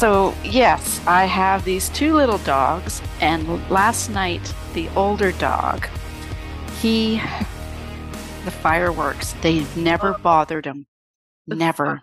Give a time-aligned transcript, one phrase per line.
[0.00, 4.40] So, yes, I have these two little dogs, and last night,
[4.72, 5.86] the older dog,
[6.80, 7.16] he,
[8.46, 10.86] the fireworks, they never bothered him.
[11.46, 12.00] Never.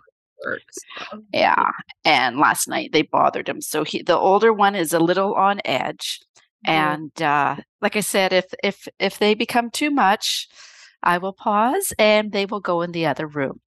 [1.32, 1.72] Yeah.
[2.04, 3.60] And last night they bothered him.
[3.60, 6.20] So he, the older one is a little on edge.
[6.64, 10.46] And uh, like I said, if if if they become too much,
[11.02, 13.60] I will pause and they will go in the other room.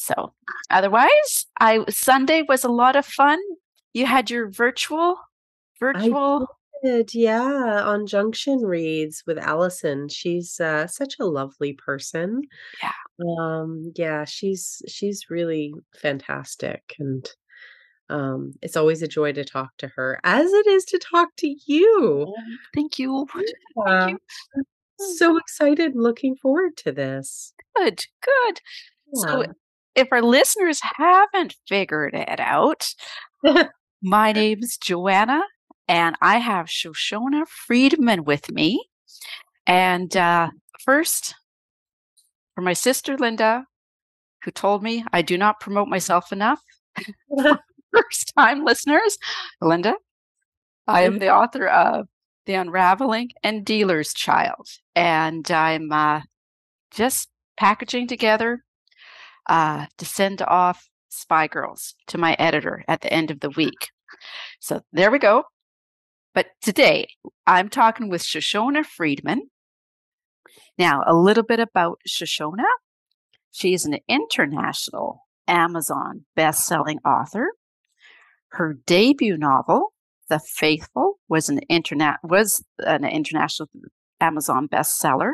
[0.00, 0.32] So
[0.70, 3.38] otherwise, I Sunday was a lot of fun.
[3.92, 5.16] You had your virtual
[5.78, 6.46] virtual
[6.82, 10.08] did, yeah, on Junction Reads with Allison.
[10.08, 12.42] She's uh, such a lovely person.
[12.82, 12.92] Yeah.
[13.38, 17.28] Um, yeah, she's she's really fantastic and
[18.08, 21.54] um, it's always a joy to talk to her, as it is to talk to
[21.66, 22.26] you.
[22.28, 22.34] Oh,
[22.74, 23.26] thank you.
[23.36, 24.06] Yeah.
[24.06, 24.18] Thank
[24.56, 24.64] you.
[25.16, 27.54] So excited, looking forward to this.
[27.76, 28.60] Good, good.
[29.14, 29.52] So Yeah.
[29.94, 32.86] If our listeners haven't figured it out,
[34.02, 35.42] my name's Joanna
[35.88, 38.88] and I have Shoshona Freedman with me.
[39.66, 40.50] And uh,
[40.84, 41.34] first,
[42.54, 43.64] for my sister Linda,
[44.44, 46.60] who told me I do not promote myself enough.
[47.92, 49.18] First time listeners,
[49.60, 49.94] Linda,
[50.86, 52.06] I am the author of
[52.46, 54.68] The Unraveling and Dealer's Child.
[54.94, 56.20] And I'm uh,
[56.92, 58.62] just packaging together
[59.50, 63.90] uh, to send off Spy Girls to my editor at the end of the week.
[64.60, 65.42] So there we go.
[66.34, 67.08] But today
[67.46, 69.50] I'm talking with Shoshona Freedman.
[70.78, 72.64] Now, a little bit about Shoshona.
[73.50, 77.48] She is an international Amazon best-selling author.
[78.50, 79.92] Her debut novel,
[80.28, 83.68] The Faithful, was an internet was an international
[84.20, 85.32] Amazon bestseller.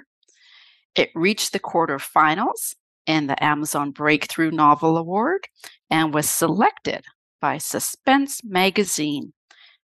[0.95, 2.75] It reached the quarterfinals
[3.07, 5.49] in the Amazon Breakthrough Novel Award
[5.91, 7.05] and was selected
[7.41, 9.33] by Suspense Magazine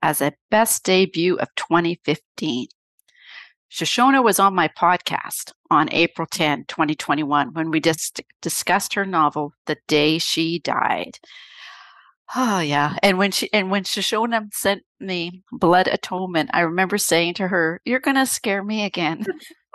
[0.03, 2.69] as a best debut of 2015.
[3.71, 9.53] Shoshona was on my podcast on April 10, 2021, when we just discussed her novel,
[9.67, 11.19] The Day She Died.
[12.35, 12.97] Oh yeah.
[13.03, 17.81] And when she and when Shoshona sent me Blood Atonement, I remember saying to her,
[17.85, 19.25] You're gonna scare me again.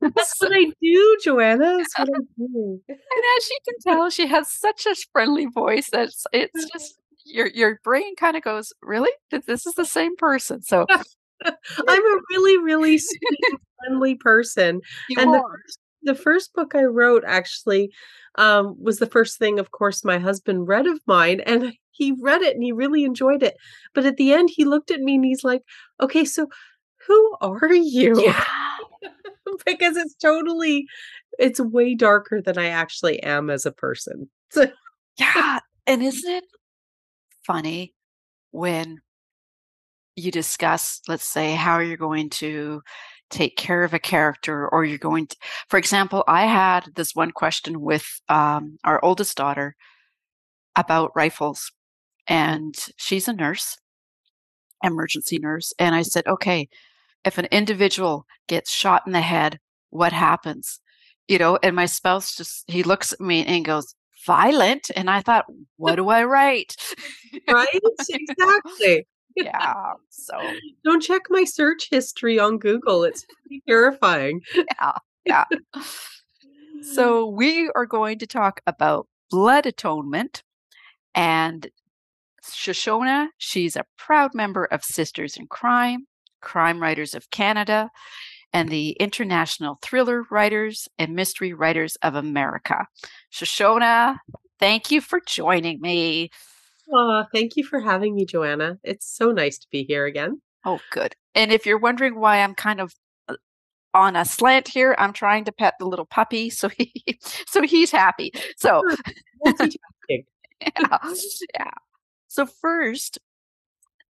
[0.00, 1.76] That's what I do, Joanna.
[1.78, 2.80] That's what I do.
[2.88, 2.98] And
[3.38, 7.46] as you can tell, she has such a friendly voice that it's, it's just your
[7.48, 9.10] your brain kind of goes, Really?
[9.30, 10.62] This is the same person.
[10.62, 10.86] So
[11.44, 11.52] I'm
[11.88, 14.80] a really, really sweet, friendly person.
[15.08, 15.50] you And the are.
[15.50, 17.90] first, the first book I wrote actually
[18.36, 22.42] um, was the first thing, of course, my husband read of mine, and he read
[22.42, 23.54] it and he really enjoyed it.
[23.94, 25.62] But at the end, he looked at me and he's like,
[26.00, 26.48] "Okay, so
[27.06, 28.44] who are you?" Yeah.
[29.66, 30.86] because it's totally,
[31.38, 34.28] it's way darker than I actually am as a person.
[34.50, 34.66] So,
[35.18, 35.58] Yeah.
[35.84, 36.44] And isn't it
[37.44, 37.92] funny
[38.52, 39.00] when
[40.14, 42.82] you discuss, let's say, how you're going to
[43.30, 45.36] take care of a character or you're going to,
[45.68, 49.74] for example, I had this one question with um, our oldest daughter
[50.76, 51.72] about rifles,
[52.26, 53.76] and she's a nurse,
[54.82, 55.72] emergency nurse.
[55.78, 56.68] And I said, okay,
[57.24, 59.58] if an individual gets shot in the head,
[59.90, 60.80] what happens?
[61.28, 63.94] You know, and my spouse just, he looks at me and goes,
[64.26, 64.90] violent.
[64.94, 66.76] And I thought, what do I write?
[67.50, 67.80] right?
[68.08, 69.06] exactly.
[69.36, 69.92] yeah.
[70.10, 70.34] So,
[70.84, 73.04] Don't check my search history on Google.
[73.04, 74.40] It's pretty terrifying.
[74.54, 74.92] yeah.
[75.24, 75.44] Yeah.
[76.82, 80.42] So, we are going to talk about blood atonement.
[81.14, 81.68] And
[82.44, 86.06] Shoshona, she's a proud member of Sisters in Crime,
[86.44, 87.90] Crime Writers of Canada,
[88.52, 92.86] and the International Thriller Writers and Mystery Writers of America.
[93.32, 94.18] Shoshona,
[94.60, 96.30] thank you for joining me.
[96.92, 98.78] Aw, thank you for having me, Joanna.
[98.84, 100.40] It's so nice to be here again.
[100.64, 101.16] Oh, good.
[101.34, 102.94] And if you're wondering why I'm kind of
[103.28, 103.34] uh,
[103.92, 106.92] on a slant here, I'm trying to pet the little puppy, so he
[107.46, 108.32] so he's happy.
[108.56, 108.82] So
[110.08, 110.18] yeah,
[110.60, 111.70] yeah.
[112.28, 113.18] So first,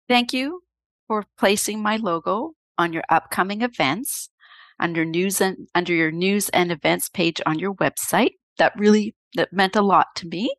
[0.08, 0.62] thank you
[1.10, 4.30] for placing my logo on your upcoming events
[4.78, 8.34] under news and under your news and events page on your website.
[8.58, 10.54] That really that meant a lot to me.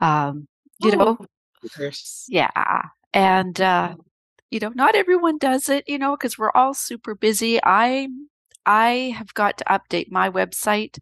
[0.00, 0.46] Um,
[0.78, 1.26] you know, Oh,
[1.76, 2.82] There's- yeah.
[3.12, 3.96] And uh,
[4.52, 7.58] you know, not everyone does it, you know, because we're all super busy.
[7.64, 8.06] I
[8.64, 10.96] I have got to update my website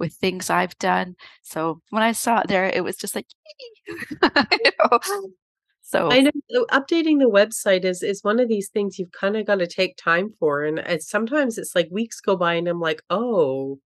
[0.00, 1.14] with things I've done.
[1.42, 3.28] So when I saw it there, it was just like
[3.88, 4.98] you know.
[5.88, 9.46] So I know updating the website is is one of these things you've kind of
[9.46, 12.80] got to take time for, and it's, sometimes it's like weeks go by, and I'm
[12.80, 13.78] like, oh,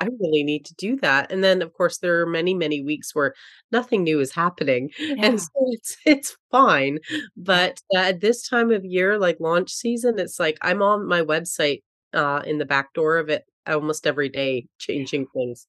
[0.00, 3.14] I really need to do that, and then, of course, there are many, many weeks
[3.14, 3.34] where
[3.72, 4.90] nothing new is happening,
[5.22, 6.98] and so it's it's fine,
[7.36, 11.22] but, uh, at this time of year, like launch season, it's like I'm on my
[11.22, 11.82] website,
[12.14, 15.04] uh, in the back door of it almost every day, Yeah.
[15.04, 15.66] changing things,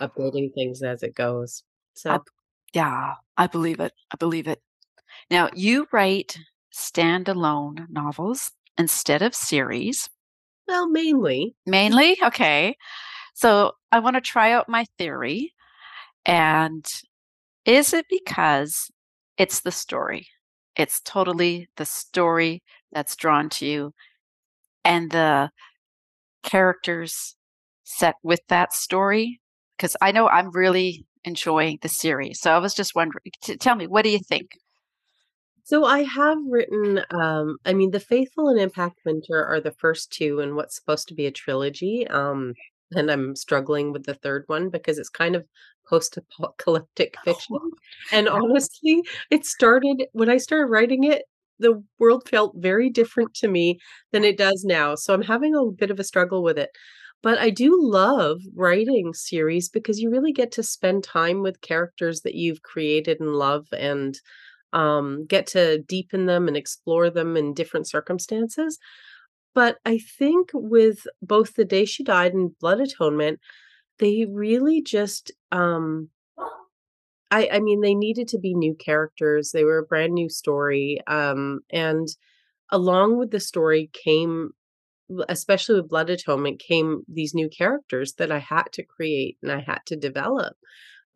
[0.00, 0.08] Yeah.
[0.08, 2.24] updating things as it goes, so
[2.74, 4.62] Yeah, I believe it, I believe it.
[5.30, 6.36] Now, you write
[6.74, 10.10] standalone novels instead of series.
[10.68, 11.54] Well, mainly.
[11.66, 12.18] Mainly?
[12.22, 12.76] Okay.
[13.34, 15.54] So, I wanna try out my theory,
[16.26, 16.86] and
[17.66, 18.90] is it because
[19.38, 20.28] it's the story?
[20.76, 22.62] It's totally the story
[22.92, 23.94] that's drawn to you
[24.84, 25.50] and the
[26.44, 27.36] characters
[27.84, 29.40] set with that story?
[29.78, 33.76] Because I know I'm really enjoying the series, so I was just wondering t tell
[33.76, 34.52] me, what do you think?
[35.70, 40.10] So, I have written, um I mean, The Faithful and Impact Winter are the first
[40.12, 42.54] 2 in what's supposed to be a trilogy, um,
[42.90, 45.46] and I'm struggling with the 3rd one because it's kind of
[45.88, 47.56] post-apocalyptic fiction,
[48.10, 51.22] and honestly, it started when I started writing it,
[51.60, 53.78] the world felt very different to me
[54.10, 56.70] than it does now, so I'm having a bit of a struggle with it,
[57.22, 62.22] but I do love writing series because you really get to spend time with characters
[62.22, 64.18] that you've created and love and,
[64.72, 68.78] um, get to deepen them and explore them in different circumstances,
[69.54, 73.40] but I think with both The Day She Died and Blood Atonement,
[73.98, 76.10] they really just, um
[77.30, 81.00] I I mean, they needed to be new characters, they were a brand new story,
[81.06, 82.08] um, and
[82.70, 84.50] along with the story came
[85.28, 89.60] especially with Blood Atonement, came these new characters that I had to create and I
[89.60, 90.56] had to develop,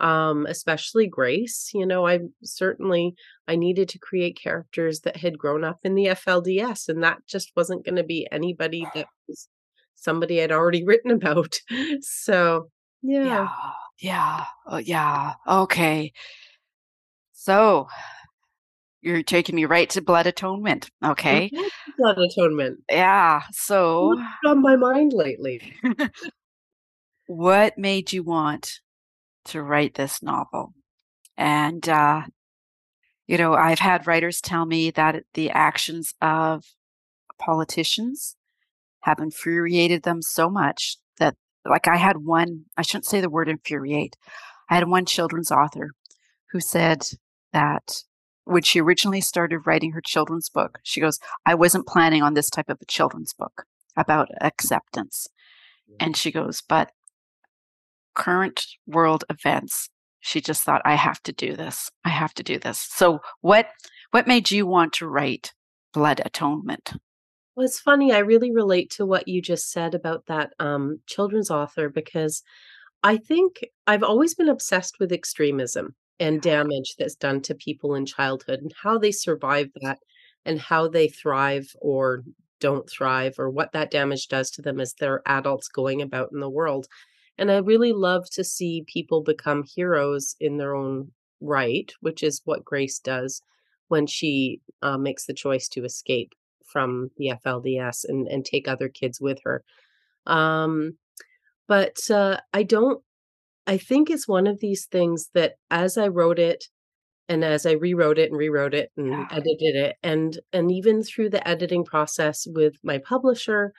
[0.01, 3.15] um, especially Grace, you know, I certainly
[3.47, 7.53] I needed to create characters that had grown up in the FLDS, and that just
[7.57, 9.49] wasn't gonna be anybody that was
[9.95, 11.55] somebody I'd already written about,
[12.01, 12.69] so,
[13.03, 13.25] yeah.
[13.25, 13.49] Yeah,
[14.01, 16.13] yeah, oh, yeah, okay.
[17.33, 17.89] So,
[19.01, 21.51] you're taking me right to Blood Atonement, okay.
[21.99, 22.81] Blood Atonement.
[22.91, 25.75] Yeah, so What's on my mind lately?
[27.27, 28.81] what made you want
[29.47, 30.75] to write this novel?
[31.37, 32.23] And, uh,
[33.27, 36.65] you know, I've had writers tell me that the actions of
[37.39, 38.37] politicians
[39.01, 43.49] have infuriated them so much that like, I had one I shouldn't say the word
[43.49, 44.17] infuriate.
[44.71, 45.91] I had one children's author
[46.53, 47.07] who said
[47.53, 48.03] that
[48.45, 52.51] when she originally started writing her children's book, she goes, "I wasn't planning on this
[52.51, 53.65] type of a children's book
[53.97, 55.29] about acceptance."
[56.01, 56.93] And she goes, "But"
[58.15, 59.91] "current world events,"
[60.21, 61.91] she just thought, "I have to do this.
[62.05, 63.69] I have to do this." So, what
[64.11, 65.53] what made you want to write
[65.93, 66.93] Blood Atonement?
[67.57, 71.51] Well, it's funny, I really relate to what you just said about that, um, children's
[71.51, 72.43] author because
[73.03, 78.07] I think I've always been obsessed with extremism and damage that's done to people in
[78.07, 79.99] childhood and how they survive that
[80.45, 82.23] and how they thrive or
[82.61, 86.41] don't thrive or what that damage does to them as they're adults going about in
[86.41, 86.87] the world,
[87.39, 92.43] and I really love to see people become heroes in their own right, which is
[92.45, 93.43] what Grace does
[93.89, 96.33] when she, uh, makes the choice to escape
[96.67, 99.65] from the FLDS and and take other kids with her,
[100.27, 100.99] um,
[101.69, 103.03] but, uh, I don't
[103.67, 106.65] I think it's one of these things that as I wrote it
[107.29, 109.29] and as I rewrote it and rewrote it and Yeah.
[109.31, 113.73] edited it and and even through the editing process with my publisher,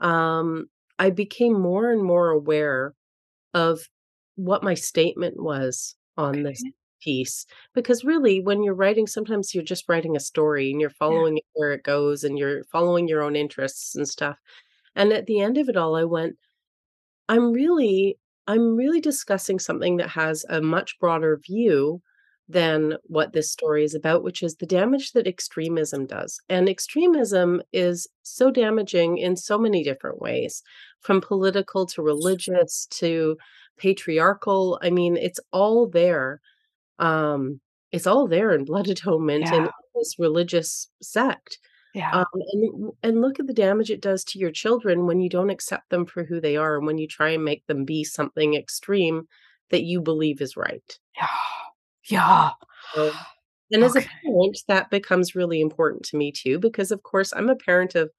[0.00, 2.94] um, I became more and more aware
[3.54, 3.80] of
[4.36, 6.64] what my statement was on this
[7.02, 11.22] piece, because really, when you're writing, sometimes you're just writing a story and you're Yeah.
[11.22, 14.38] following it where it goes and you're following your own interests and stuff,
[14.96, 16.36] and at the end of it all, I went,
[17.28, 22.02] "I'm really I'm really discussing something that has a much broader view
[22.48, 27.62] than what this story is about, which is the damage that extremism does," and extremism
[27.72, 30.62] is so damaging in so many different ways,
[31.00, 33.36] from political to religious to
[33.76, 36.40] patriarchal, I mean, it's all there,
[36.98, 37.60] um,
[37.92, 39.54] it's all there in Blood Atonement Yeah.
[39.56, 41.58] and this religious sect,
[41.94, 42.10] Yeah.
[42.12, 45.50] um, and and look at the damage it does to your children when you don't
[45.50, 48.54] accept them for who they are and when you try and make them be something
[48.54, 49.28] extreme
[49.70, 50.98] that you believe is right.
[51.16, 51.26] Yeah.
[52.08, 52.50] Yeah.
[52.94, 53.12] So
[53.70, 57.50] and as a parent, that becomes really important to me too because, of course, I'm
[57.50, 58.10] a parent of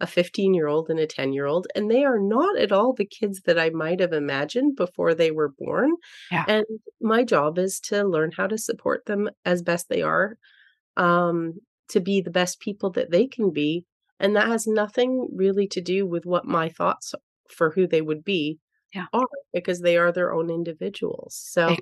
[0.00, 3.70] a fifteen-year-old and a ten-year-old, and they are not at all the kids that I
[3.70, 5.90] might have imagined before they were born,
[6.30, 6.44] Yeah.
[6.46, 6.66] and
[7.00, 10.36] my job is to learn how to support them as best they are,
[10.96, 11.54] um,
[11.88, 13.86] to be the best people that they can be,
[14.20, 17.14] and that has nothing really to do with what my thoughts
[17.50, 18.58] for who they would be.
[18.94, 19.06] Yeah.
[19.12, 21.34] are because they are their own individuals.
[21.36, 21.76] So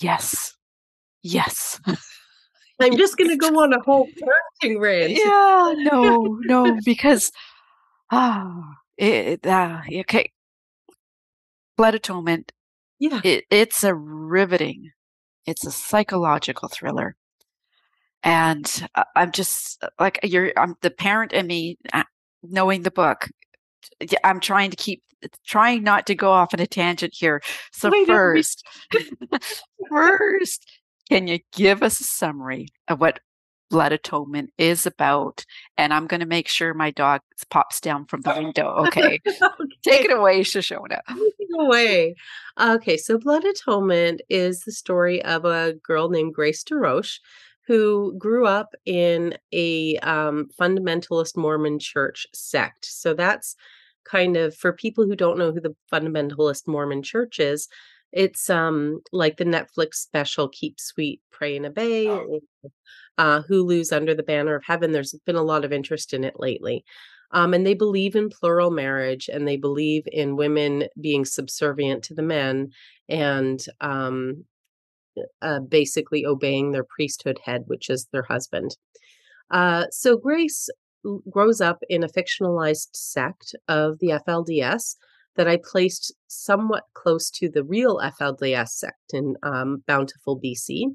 [0.00, 0.49] Yes.
[1.22, 1.80] Yes.
[2.80, 5.10] I'm just gonna go on a whole parenting rant.
[5.10, 7.30] Yeah, no, no, because,
[8.10, 10.32] ah, it ah, okay.
[11.76, 12.52] Blood Atonement,
[12.98, 13.20] Yeah.
[13.22, 14.92] it it's a riveting
[15.46, 17.16] it's a psychological thriller.
[18.22, 22.04] And I'm just, uh, like, you're I'm the parent in me, uh,
[22.42, 23.28] knowing the book,
[24.24, 25.02] I'm trying to keep
[25.46, 27.40] trying not to go off on a tangent here.
[27.72, 28.62] So Wait, first
[29.90, 30.66] first,
[31.10, 33.20] can you give us a summary of what
[33.68, 35.44] Blood Atonement is about?
[35.76, 39.20] And I'm gonna make sure my dog pops down from the window, okay?
[39.82, 41.00] Take it away, Shoshona.
[41.08, 42.14] Take it away.
[42.60, 47.18] Okay, so Blood Atonement is the story of a girl named Grace DeRoche
[47.66, 52.84] who grew up in a, um, fundamentalist Mormon church sect.
[52.84, 53.54] So that's
[54.04, 57.68] kind of for people who don't know who the fundamentalist Mormon church is,
[58.12, 62.40] it's, um, like the Netflix special Keep Sweet, Pray and Obey, or,
[63.18, 64.92] uh, Hulu's Under the Banner of Heaven.
[64.92, 66.84] There's been a lot of interest in it lately.
[67.32, 72.14] Um, and they believe in plural marriage, and they believe in women being subservient to
[72.14, 72.70] the men
[73.08, 74.44] and, um,
[75.42, 78.76] uh, basically obeying their priesthood head, which is their husband.
[79.50, 80.68] Uh, so Grace
[81.30, 84.96] grows up in a fictionalized sect of the FLDS
[85.36, 90.86] that I placed somewhat close to the real FLDS sect in, um, Bountiful, BC.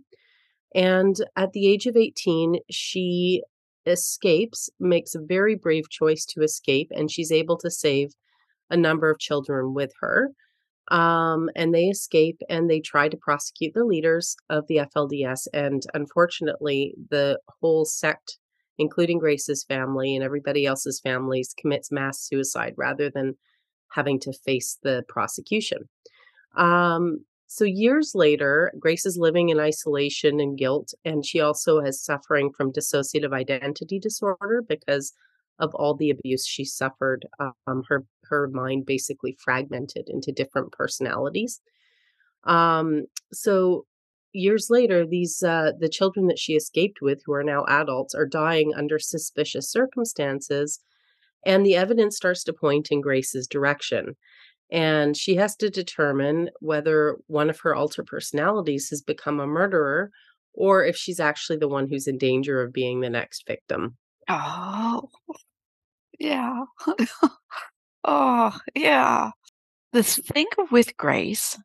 [0.73, 3.43] And at the age of 18, she
[3.85, 8.13] escapes, makes a very brave choice to escape, and she's able to save
[8.69, 10.31] a number of children with her.
[10.89, 15.81] Um, and they escape, and they try to prosecute the leaders of the FLDS, and
[15.93, 18.37] unfortunately, the whole sect,
[18.77, 23.35] including Grace's family and everybody else's families, commits mass suicide rather than
[23.91, 25.89] having to face the prosecution.
[26.57, 32.03] Um, so years later, Grace is living in isolation and guilt, and she also is
[32.03, 35.13] suffering from dissociative identity disorder because
[35.59, 37.25] of all the abuse she suffered.
[37.39, 41.61] Um, her her mind basically fragmented into different personalities.
[42.43, 43.85] Um, so
[44.33, 48.25] years later, these uh, the children that she escaped with, who are now adults, are
[48.25, 50.79] dying under suspicious circumstances,
[51.45, 54.15] and the evidence starts to point in Grace's direction.
[54.71, 60.11] And she has to determine whether one of her alter personalities has become a murderer
[60.53, 63.97] or if she's actually the one who's in danger of being the next victim.
[64.29, 65.09] Oh.
[66.19, 66.65] Yeah.
[68.07, 69.31] Oh, yeah.
[69.93, 71.57] This thing with Grace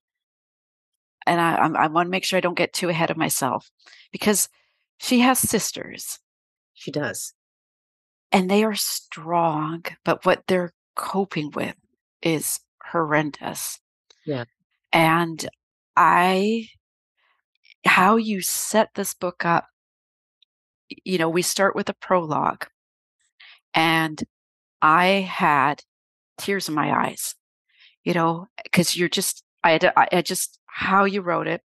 [1.26, 3.70] and I I'm I wanna make sure I don't get too ahead of myself,
[4.12, 4.48] because
[4.98, 6.18] she has sisters
[6.74, 7.34] She does.
[8.32, 11.74] And they are strong, but what they're coping with
[12.22, 12.60] is
[12.90, 13.80] horrendous.
[14.26, 14.44] Yeah.
[14.92, 15.48] And
[15.96, 16.68] I
[17.86, 19.66] how you set this book up
[21.04, 22.66] you know, we start with a prologue,
[23.74, 24.22] and
[24.82, 25.82] I had
[26.38, 27.34] tears in my eyes,
[28.04, 31.62] you know, because you're just I had to I just how you wrote it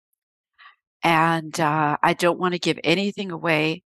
[1.02, 3.82] and, uh, I don't wanna give anything away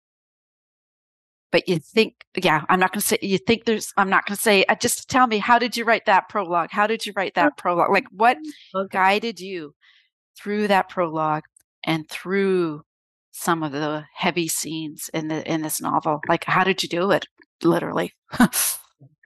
[1.52, 4.64] but you think yeah, I'm not gonna say you think there's I'm not gonna say
[4.68, 6.70] uh, just tell me, how did you write that prologue?
[6.72, 7.90] How did you write that prologue?
[7.90, 8.38] Like, what
[8.74, 8.88] Okay.
[8.92, 9.74] guided you
[10.38, 11.44] through that prologue
[11.84, 12.82] and through
[13.32, 16.20] some of the heavy scenes in the in this novel?
[16.28, 17.26] Like, how did you do it?
[17.62, 18.12] Literally.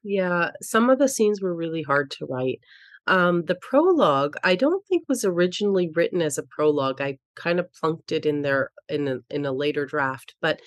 [0.02, 2.60] Yeah, some of the scenes were really hard to write.
[3.06, 7.00] Um, the prologue, I don't think was originally written as a prologue.
[7.00, 10.60] I kind of plunked it in there in a in a later draft, but,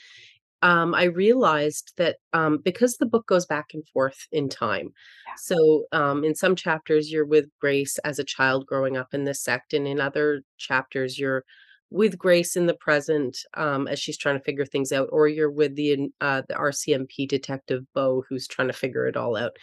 [0.63, 4.93] um, I realized that, um, because the book goes back and forth in time.
[5.27, 5.34] Yeah.
[5.38, 9.43] So, um, in some chapters, you're with Grace as a child growing up in this
[9.43, 11.43] sect, and in other chapters, you're
[11.89, 15.51] with Grace in the present, um, as she's trying to figure things out, or you're
[15.51, 19.58] with the uh, the RCMP detective, Beau, who's trying to figure it all out.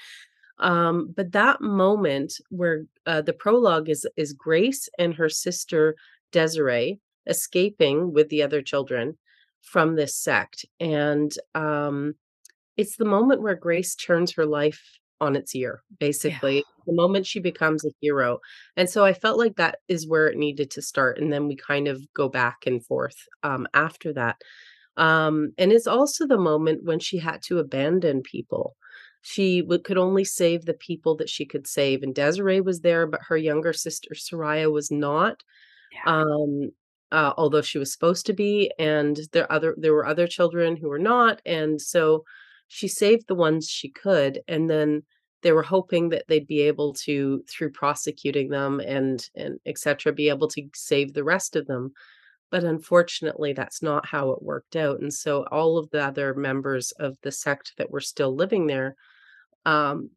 [0.58, 5.96] Um, but that moment where, uh, the prologue is is Grace and her sister,
[6.30, 9.16] Desiree, escaping with the other children
[9.62, 12.14] from this sect, and, um,
[12.76, 14.82] it's the moment where Grace turns her life
[15.20, 15.82] on its ear,
[16.22, 16.40] Yeah.
[16.40, 18.40] basically, the moment she becomes a hero,
[18.76, 21.56] and so I felt like that is where it needed to start, and then we
[21.56, 24.40] kind of go back and forth, um, after that.
[24.96, 28.76] Um, and it's also the moment when she had to abandon people.
[29.22, 33.06] She would could only save the people that she could save, and Desiree was there,
[33.06, 35.42] but her younger sister, Soraya, was not,
[35.90, 36.06] Yeah.
[36.06, 36.70] um,
[37.12, 40.88] uh, although she was supposed to be, and there other there were other children who
[40.88, 42.24] were not, and so
[42.68, 45.02] she saved the ones she could, and then
[45.42, 50.28] they were hoping that they'd be able to through prosecuting them and and etc be
[50.28, 51.92] able to save the rest of them.
[52.50, 56.92] But unfortunately that's not how it worked out and so all of the other members
[56.92, 58.96] of the sect that were still living there
[59.64, 60.10] um,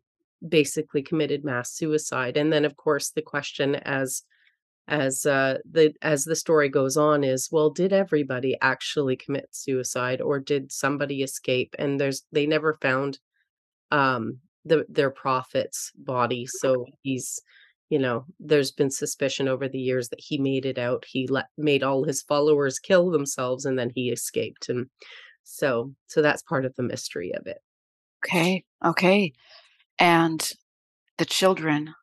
[0.47, 2.37] basically committed mass suicide.
[2.37, 4.23] And then of course the question as
[4.87, 10.21] as uh, the as the story goes on is well did everybody actually commit suicide
[10.21, 11.73] or did somebody escape?
[11.79, 13.19] And there's they never found
[13.91, 16.45] um the their prophet's body.
[16.47, 17.39] So he's
[17.89, 21.05] you know there's been suspicion over the years that he made it out.
[21.07, 24.67] He let made all his followers kill themselves and then he escaped.
[24.67, 24.87] And
[25.43, 27.59] so so that's part of the mystery of it.
[28.25, 29.31] Okay okay.
[29.97, 30.51] And
[31.17, 31.93] the children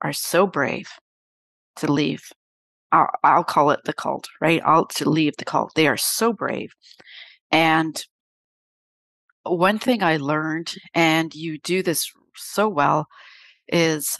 [0.00, 0.90] are so brave
[1.76, 2.22] to leave.
[2.92, 4.62] I'll, I'll call it the cult, right?
[4.64, 5.72] I'll to leave the cult.
[5.74, 6.70] They are so brave.
[7.50, 8.02] And
[9.42, 13.06] one thing I learned, and you do this so well,
[13.68, 14.16] is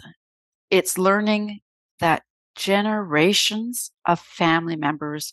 [0.71, 1.61] it's learning
[2.01, 2.23] that
[2.57, 5.33] generations of family members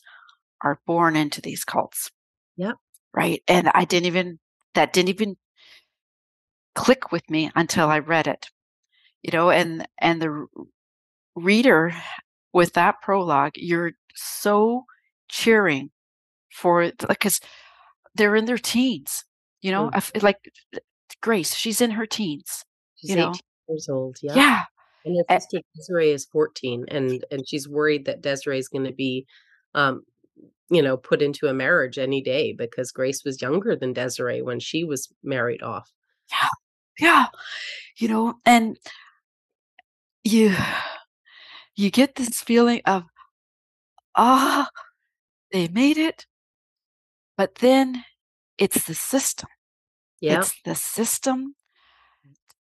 [0.63, 2.09] are born into these cults.
[2.57, 2.75] Yep.
[3.13, 3.41] Right.
[3.47, 4.39] And I didn't even,
[4.75, 5.35] that didn't even
[6.75, 8.47] click with me until I read it.
[9.21, 10.45] You know, and, and the
[11.35, 11.93] reader
[12.53, 14.85] with that prologue, you're so
[15.29, 15.89] cheering
[16.51, 17.39] for because
[18.15, 19.23] they're in their teens.
[19.61, 20.23] You know, mm.
[20.23, 20.37] like
[21.21, 22.65] Grace, she's in her teens.
[22.95, 23.33] She's you know?
[23.71, 24.17] years old.
[24.21, 24.35] Yeah.
[24.35, 24.63] Yeah.
[25.03, 28.93] And her sister Desiree is 14, and and she's worried that Desiree is going to
[28.93, 29.25] be,
[29.73, 30.03] um,
[30.69, 34.59] you know, put into a marriage any day because Grace was younger than Desiree when
[34.59, 35.91] she was married off.
[36.29, 36.49] Yeah,
[36.99, 37.25] yeah,
[37.97, 38.77] you know, and
[40.23, 40.55] you
[41.75, 43.03] you get this feeling of,
[44.15, 44.69] ah,
[45.51, 46.25] they made it.
[47.37, 48.03] But then
[48.57, 49.49] it's the system.
[50.19, 50.39] Yeah.
[50.39, 51.55] It's the system.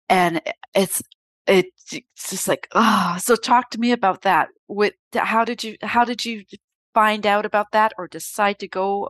[0.10, 0.42] And
[0.74, 1.02] it's
[1.48, 6.06] it's just like oh so talk to me about that with how did you how
[6.06, 6.44] did you
[6.94, 9.10] find out about that or decide to go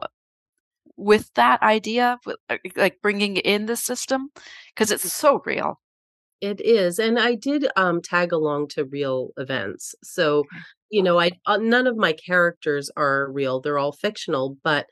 [0.97, 2.17] with that idea
[2.49, 4.29] uh, like bringing in the system
[4.73, 5.79] because it's so real
[6.41, 9.95] it is, and I did, um, tag along to real events.
[10.03, 10.43] So,
[10.89, 14.87] you know, I uh, none of my characters are real, they're all fictional, but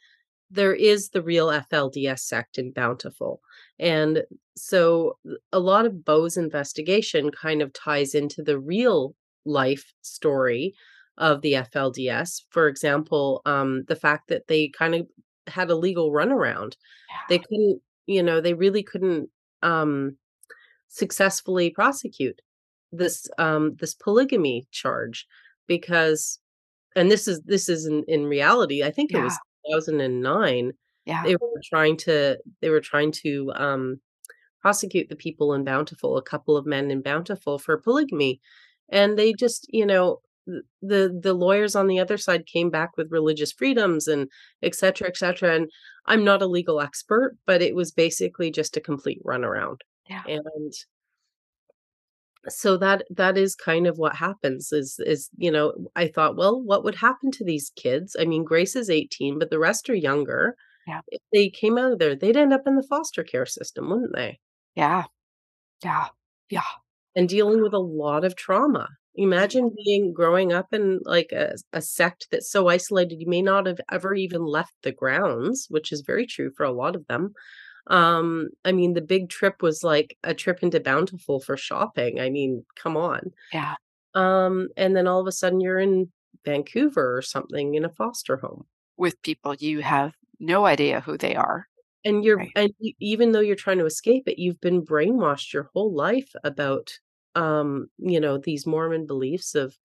[0.51, 3.39] there is the real FLDS sect in Bountiful.
[3.79, 4.23] And
[4.57, 5.17] so
[5.51, 10.73] a lot of Bo's investigation kind of ties into the real life story
[11.17, 12.43] of the FLDS.
[12.49, 15.07] For example, um, the fact that they kind of
[15.47, 16.73] had a legal runaround.
[17.27, 19.29] They couldn't, you know, they really couldn't
[19.61, 20.17] um
[20.89, 22.41] successfully prosecute
[22.91, 25.27] this um this polygamy charge
[25.67, 26.39] because
[26.95, 29.19] and this is this is in, in reality i think yeah.
[29.19, 30.71] it was 2009
[31.05, 33.99] yeah they were trying to they were trying to um
[34.61, 38.41] prosecute the people in bountiful a couple of men in bountiful for polygamy
[38.91, 40.19] and they just you know
[40.81, 44.27] the the lawyers on the other side came back with religious freedoms and
[44.63, 45.69] et cetera et cetera and
[46.07, 49.77] i'm not a legal expert but it was basically just a complete runaround
[50.09, 50.23] yeah.
[50.27, 50.73] And
[52.47, 56.61] so that that is kind of what happens is is you know i thought well
[56.61, 58.15] what would happen to these kids?
[58.19, 60.55] I mean grace is 18 but the rest are younger.
[60.87, 61.01] Yeah.
[61.09, 64.15] If they came out of there they'd end up in the foster care system wouldn't
[64.15, 64.39] they?
[64.75, 65.03] Yeah.
[65.83, 66.07] Yeah.
[66.49, 66.61] Yeah.
[67.15, 68.87] And dealing with a lot of trauma.
[69.15, 73.65] Imagine being growing up in like a, a sect that's so isolated you may not
[73.65, 77.33] have ever even left the grounds which is very true for a lot of them
[77.87, 82.19] um, I mean, the big trip was like a trip into Bountiful for shopping.
[82.19, 83.31] I mean, come on.
[83.53, 83.75] Yeah.
[84.13, 86.11] Um, and then all of a sudden you're in
[86.45, 88.65] Vancouver or something in a foster home
[88.97, 91.67] with people you have no idea who they are.
[92.05, 92.51] And you're right.
[92.55, 96.31] and you, even though you're trying to escape it, you've been brainwashed your whole life
[96.43, 96.91] about
[97.35, 99.75] um, you know, these Mormon beliefs of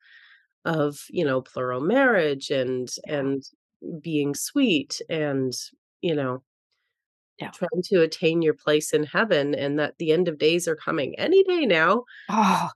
[0.65, 3.43] of, you know, plural marriage and and
[4.01, 5.53] being sweet and
[6.01, 6.43] you know
[7.39, 7.51] yeah.
[7.51, 11.15] trying to attain your place in heaven and that the end of days are coming
[11.19, 12.05] any day now.
[12.29, 12.71] Oh,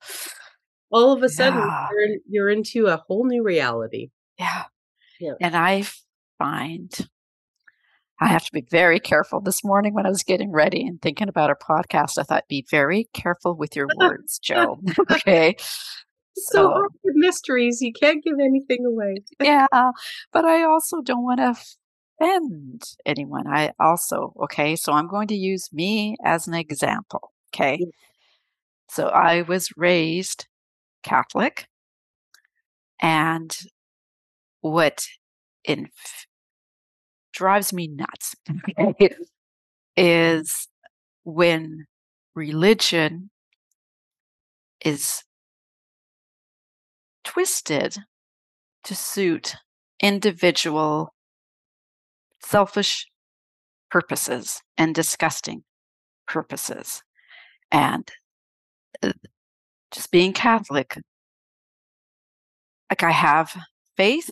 [0.90, 1.88] all of a sudden yeah.
[1.90, 4.10] you're, in, you're into a whole new reality.
[4.38, 4.64] Yeah.
[5.20, 5.34] Yeah.
[5.40, 5.84] And I
[6.38, 7.08] find
[8.20, 9.40] I have to be very careful.
[9.40, 12.66] This morning when I was getting ready and thinking about our podcast, I thought, be
[12.68, 14.80] very careful with your words, Joe.
[15.10, 15.54] okay.
[15.58, 17.80] So, so mysteries.
[17.80, 19.16] You can't give anything away.
[19.40, 19.66] yeah.
[20.32, 21.54] But I also don't want to
[22.20, 23.46] offend anyone.
[23.46, 27.32] I also, okay, so I'm going to use me as an example.
[27.54, 27.86] Okay.
[28.90, 30.46] So I was raised
[31.02, 31.66] Catholic.
[33.00, 33.56] And
[34.60, 35.06] what
[35.64, 35.88] in,
[37.32, 38.34] drives me nuts
[39.96, 40.68] is
[41.24, 41.86] when
[42.34, 43.30] religion
[44.84, 45.22] is
[47.24, 47.96] twisted
[48.84, 49.54] to suit
[50.00, 51.12] individual
[52.40, 53.06] selfish
[53.90, 55.62] purposes and disgusting
[56.26, 57.02] purposes.
[57.70, 58.10] And
[59.02, 59.12] uh,
[59.90, 60.98] just being Catholic,
[62.90, 63.54] like I have
[63.96, 64.30] faith,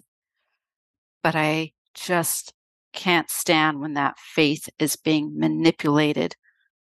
[1.22, 2.52] but I just
[2.92, 6.34] can't stand when that faith is being manipulated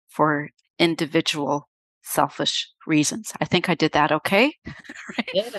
[0.07, 1.67] for individual
[2.03, 3.31] selfish reasons.
[3.41, 4.53] I think I did that okay.
[5.17, 5.29] right?
[5.33, 5.49] Yeah.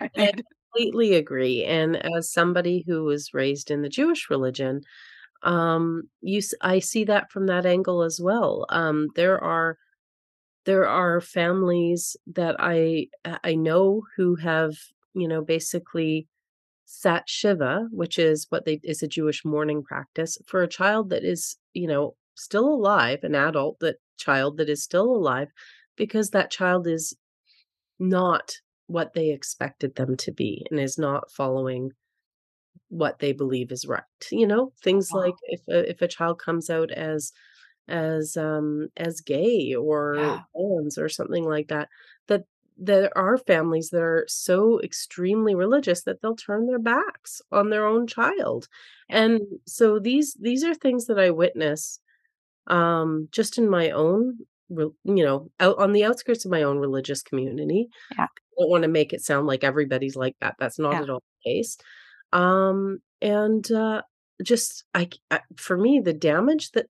[0.00, 0.32] I
[0.72, 1.64] completely agree.
[1.64, 4.82] And as somebody who was raised in the Jewish religion,
[5.42, 8.66] um, you I see that from that angle as well.
[8.70, 9.78] Um, there are
[10.66, 13.08] there are families that I
[13.44, 14.74] I know who have
[15.14, 16.28] you know basically
[16.86, 21.24] sat shiva, which is what they is a Jewish mourning practice for a child that
[21.24, 25.48] is you know still alive, an adult that child that is still alive,
[25.96, 27.16] because that child is
[27.98, 28.54] not
[28.88, 31.92] what they expected them to be and is not following
[32.88, 35.20] what they believe is right you know things wow.
[35.20, 37.32] like if a, if a child comes out as
[37.86, 40.40] as um as gay or yeah.
[40.56, 41.88] trans or something like that
[42.28, 42.44] that
[42.78, 47.86] there are families that are so extremely religious that they'll turn their backs on their
[47.86, 48.68] own child
[49.10, 52.00] and so these these are things that i witness
[52.68, 54.38] um just in my own
[54.70, 57.88] you know out on the outskirts of my own religious community.
[58.16, 58.24] Yeah.
[58.24, 60.56] i don't want to make it sound like everybody's like that.
[60.58, 61.02] That's not yeah.
[61.02, 61.76] at all the case.
[62.32, 64.02] Um and uh
[64.42, 66.86] just I, I for me the damage that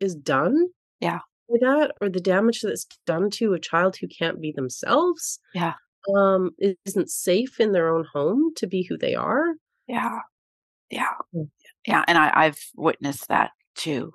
[0.00, 0.68] is done
[1.00, 1.20] yeah.
[1.60, 5.74] that or the damage that's done to a child who can't be themselves yeah.
[6.16, 9.54] um isn't safe in their own home to be who they are.
[9.86, 10.20] Yeah.
[10.90, 11.14] Yeah.
[11.34, 11.48] Mm.
[11.86, 14.12] yeah and i i've witnessed that too.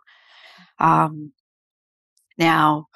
[0.79, 1.33] Um
[2.39, 2.87] now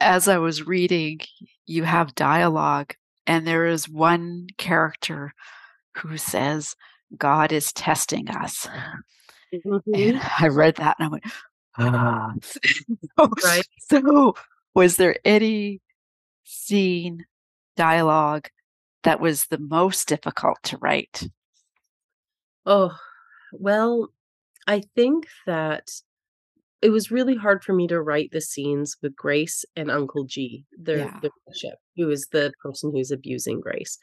[0.00, 1.20] as i was reading
[1.66, 2.94] you have dialogue
[3.26, 5.32] and there is one character
[5.98, 6.74] who says,
[7.16, 8.66] God is testing us.
[9.54, 9.94] Mm-hmm.
[9.94, 11.24] And I read that and I went,
[11.78, 12.32] ah.
[13.44, 13.66] right.
[13.88, 14.34] So,
[14.74, 15.80] was there any
[16.44, 17.26] scene,
[17.76, 18.48] dialogue
[19.04, 21.28] that was the most difficult to write?
[22.64, 22.96] Oh,
[23.52, 24.08] well,
[24.66, 25.90] I think that
[26.82, 30.64] it was really hard for me to write the scenes with Grace and Uncle G,
[30.76, 31.18] the, yeah.
[31.22, 33.98] the bishop, who is the person who's abusing Grace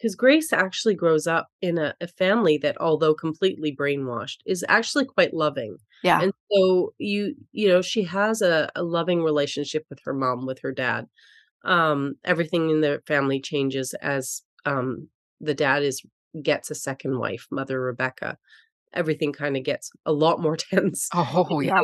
[0.00, 5.04] because Grace actually grows up in a, a, family that, although completely brainwashed, is actually
[5.04, 5.76] quite loving.
[6.02, 6.22] Yeah.
[6.22, 10.60] And so you, you know, she has a, a loving relationship with her mom, with
[10.62, 11.06] her dad.
[11.64, 15.08] Um, everything in the family changes as um,
[15.40, 16.02] the dad is
[16.42, 18.38] gets a second wife, Mother Rebecca.
[18.92, 21.08] Everything kind of gets a lot more tense.
[21.14, 21.82] Oh yeah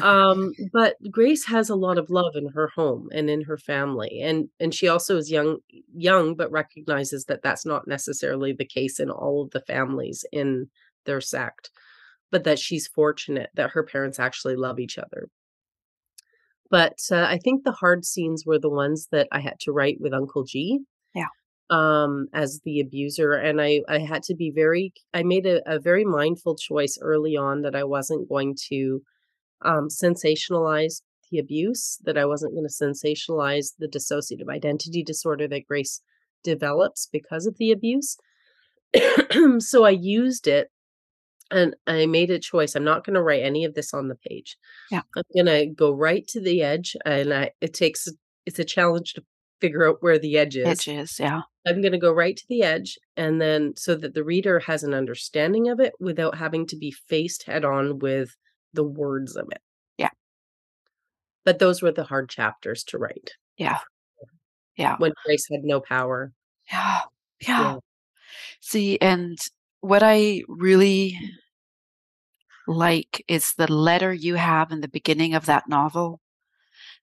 [0.00, 4.20] um but grace has a lot of love in her home and in her family
[4.22, 5.58] and and she also is young
[5.94, 10.68] young but recognizes that that's not necessarily the case in all of the families in
[11.04, 11.70] their sect
[12.30, 15.28] but that she's fortunate that her parents actually love each other.
[16.70, 20.00] But uh, i think the hard scenes were the ones that i had to write
[20.00, 20.80] with uncle g
[21.70, 25.78] um as the abuser and i i had to be very i made a, a
[25.78, 29.02] very mindful choice early on that i wasn't going to
[29.62, 35.66] um, sensationalize the abuse, that I wasn't going to sensationalize the dissociative identity disorder that
[35.66, 36.00] Grace
[36.42, 38.16] develops because of the abuse.
[39.58, 40.68] so I used it
[41.50, 42.74] and I made a choice.
[42.74, 44.56] I'm not going to write any of this on the page.
[44.90, 45.02] Yeah.
[45.16, 48.08] I'm going to go right to the edge and I it takes
[48.46, 49.24] it's a challenge to
[49.60, 50.66] figure out where the edge is.
[50.66, 51.42] Edge is, yeah.
[51.68, 54.82] I'm going to go right to the edge and then so that the reader has
[54.82, 58.34] an understanding of it without having to be faced head on with
[58.72, 59.60] the words of it.
[59.98, 60.10] Yeah.
[61.44, 63.32] But those were the hard chapters to write.
[63.56, 63.78] Yeah.
[64.76, 64.96] Yeah.
[64.98, 66.32] When Grace had no power.
[66.70, 67.00] Yeah.
[67.40, 67.60] Yeah.
[67.60, 67.76] yeah.
[68.60, 69.38] See, and
[69.80, 71.18] what I really
[72.66, 76.20] like is the letter you have in the beginning of that novel.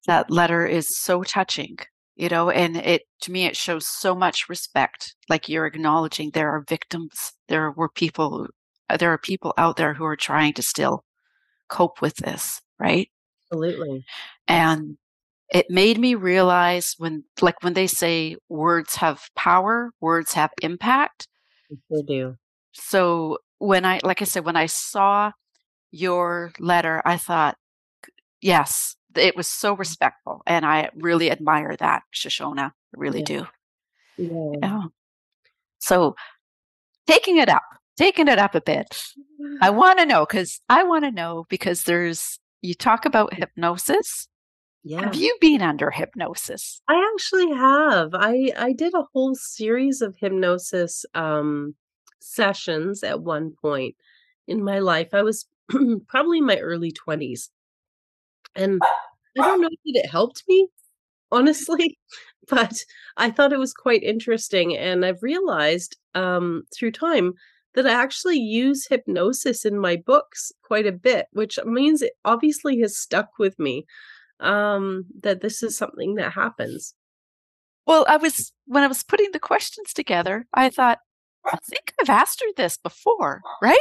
[0.07, 1.77] That letter is so touching,
[2.15, 5.15] you know, and it to me it shows so much respect.
[5.29, 8.47] Like you're acknowledging there are victims, there were people,
[8.89, 11.03] uh, there are people out there who are trying to still
[11.67, 13.09] cope with this, right?
[13.51, 14.05] Absolutely.
[14.47, 14.97] And
[15.53, 21.27] it made me realize when, like, when they say words have power, words have impact.
[21.89, 22.37] They do.
[22.73, 25.31] So when I, like I said, when I saw
[25.91, 27.57] your letter, I thought,
[28.41, 30.41] yes, it was so respectful.
[30.45, 32.71] And I really admire that, Shoshona.
[32.71, 33.25] I really yeah.
[33.25, 33.47] do.
[34.17, 34.51] Yeah.
[34.61, 34.81] yeah.
[35.79, 36.15] So
[37.07, 37.63] taking it up,
[37.97, 39.03] taking it up a bit.
[39.61, 44.27] I want to know because I want to know because there's you talk about hypnosis
[44.83, 45.01] Yeah.
[45.01, 46.81] Have you been under hypnosis?
[46.87, 48.11] I actually have.
[48.13, 51.75] I I did a whole series of hypnosis um
[52.19, 53.95] sessions at one point
[54.47, 55.09] in my life.
[55.13, 55.47] I was
[56.07, 57.49] probably in my early 20s.
[58.55, 58.81] And
[59.37, 60.67] I don't know that it helped me,
[61.31, 61.97] honestly,
[62.47, 62.73] but
[63.17, 64.77] I thought it was quite interesting.
[64.77, 67.33] And I've realized um, through time
[67.73, 72.79] that I actually use hypnosis in my books quite a bit, which means it obviously
[72.79, 73.85] has stuck with me
[74.39, 76.93] um, that this is something that happens.
[77.85, 80.99] Well, I was, when I was putting the questions together, I thought,
[81.47, 83.77] I think I've asked her this before, right?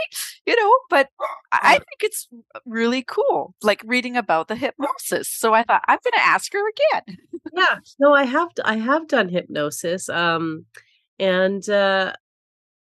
[0.46, 1.08] You know, but
[1.52, 2.28] I think it's
[2.66, 5.28] really cool, like reading about the hypnosis.
[5.28, 7.18] So I thought I'm going to ask her again.
[7.54, 10.66] yeah, no, I have I have done hypnosis, um,
[11.18, 12.12] and uh,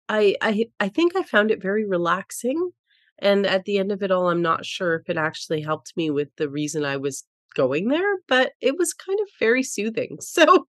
[0.09, 2.71] I I I think I found it very relaxing.
[3.19, 6.09] And at the end of it all, I'm not sure if it actually helped me
[6.09, 10.17] with the reason I was going there, but it was kind of very soothing.
[10.21, 10.67] So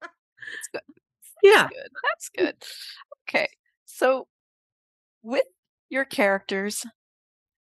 [0.00, 0.94] That's good.
[1.42, 1.90] yeah, Good.
[2.02, 2.56] That's good.
[3.28, 3.48] Okay.
[3.84, 4.28] So
[5.22, 5.44] with
[5.88, 6.84] your characters,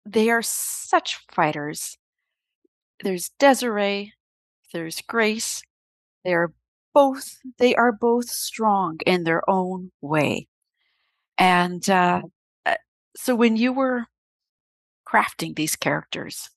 [0.07, 1.99] they are such fighters.
[3.03, 4.15] There's Desiree,
[4.73, 5.63] there's Grace.
[6.25, 6.53] They are
[6.95, 10.49] both they are both strong in their own way.
[11.39, 12.23] And uh,
[12.67, 12.77] uh,
[13.17, 14.07] so when you were
[15.07, 16.51] crafting these characters,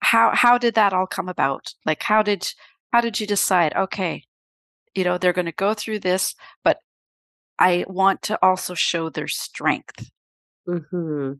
[0.00, 1.74] how how did that all come about?
[1.84, 2.52] Like how did
[2.92, 4.24] how did you decide, okay,
[4.94, 6.78] you know, they're going to go through this, but
[7.58, 10.10] I want to also show their strength.
[10.66, 11.32] hmm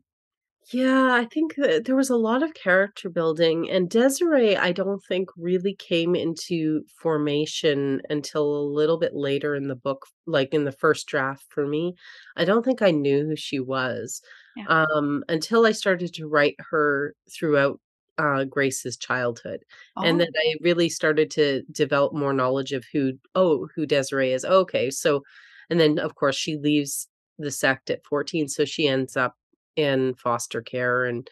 [0.73, 5.01] Yeah, I think that there was a lot of character building, and Desiree, I don't
[5.07, 10.65] think really came into formation until a little bit later in the book, like in
[10.65, 11.95] the first draft for me.
[12.37, 14.21] I don't think I knew who she was
[14.57, 14.65] Yeah.
[14.67, 17.79] um, until I started to write her throughout
[18.17, 19.63] uh, Grace's childhood,
[20.03, 24.33] and Oh, then I really started to develop more knowledge of who, oh, who Desiree
[24.33, 24.45] is.
[24.45, 25.23] Okay, so,
[25.69, 27.07] and then of course she leaves
[27.39, 29.35] the sect at 14, so she ends up
[29.75, 31.29] in foster care and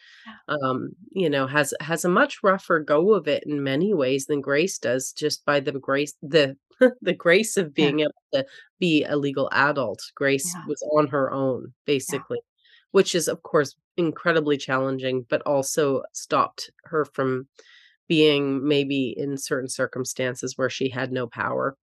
[0.48, 4.40] um you know has has a much rougher go of it in many ways than
[4.40, 6.56] Grace does just by the grace the
[7.02, 7.72] the grace of Yeah.
[7.74, 8.46] being able to
[8.78, 10.62] be a legal adult Grace Yeah.
[10.68, 11.70] was on her own Yeah.
[11.86, 12.38] basically
[12.92, 17.48] which is of course incredibly challenging but also stopped her from
[18.08, 21.76] being maybe in certain circumstances where she had no power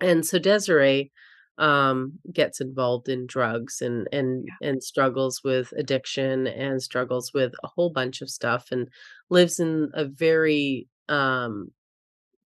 [0.00, 1.10] and so Desiree
[1.58, 4.56] um, gets involved in drugs and and Yeah.
[4.62, 8.88] and struggles with addiction and struggles with a whole bunch of stuff and
[9.30, 11.72] lives in a very um,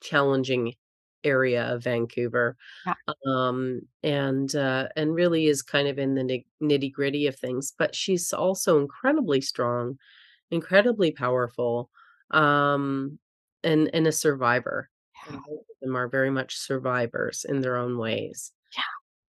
[0.02, 0.74] challenging
[1.24, 2.94] area of Vancouver Yeah.
[3.28, 7.74] um, and uh, and really is kind of in the nitty gritty of things.
[7.78, 9.98] But she's also incredibly strong,
[10.52, 11.92] incredibly powerful,
[12.32, 13.20] um,
[13.64, 14.90] and and a survivor.
[15.14, 15.32] Yeah.
[15.32, 18.54] And both of them are very much survivors in their own ways.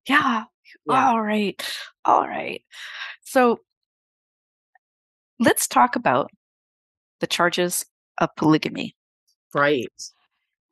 [0.09, 0.45] Yeah.
[0.87, 1.09] Yeah.
[1.11, 1.63] All right.
[2.05, 2.63] All right.
[3.23, 3.61] So
[5.39, 6.31] let's talk about
[7.21, 7.85] the charges
[8.19, 8.97] of polygamy
[9.55, 9.89] Right.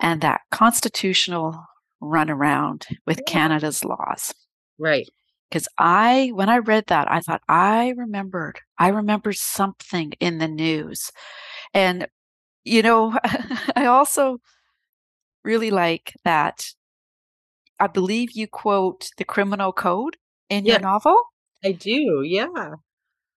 [0.00, 1.64] and that constitutional
[2.02, 3.32] runaround with Yeah.
[3.32, 4.34] Canada's laws.
[4.78, 5.08] Right.
[5.50, 10.48] Because I, when I read that, I thought, I remembered, I remembered something in the
[10.48, 11.10] news.
[11.72, 12.08] And,
[12.64, 13.18] you know,
[13.76, 14.38] I also
[15.44, 16.66] really like that.
[17.78, 20.16] I believe you quote the criminal code
[20.48, 21.18] in your novel.
[21.64, 22.22] I do.
[22.24, 22.46] Yeah.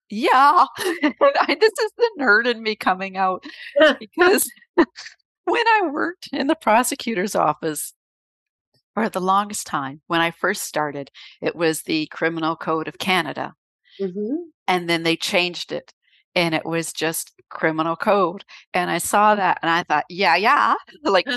[0.09, 0.65] Yeah.
[0.79, 3.43] I, this is the nerd in me coming out
[3.99, 7.93] because when I worked in the prosecutor's office
[8.93, 13.53] for the longest time, when I first started, it was the Criminal Code of Canada.
[13.99, 14.37] Mhm.
[14.67, 15.93] And then they changed it
[16.35, 18.45] and it was just criminal code.
[18.73, 20.75] And I saw that and I thought, yeah, yeah.
[21.03, 21.27] Like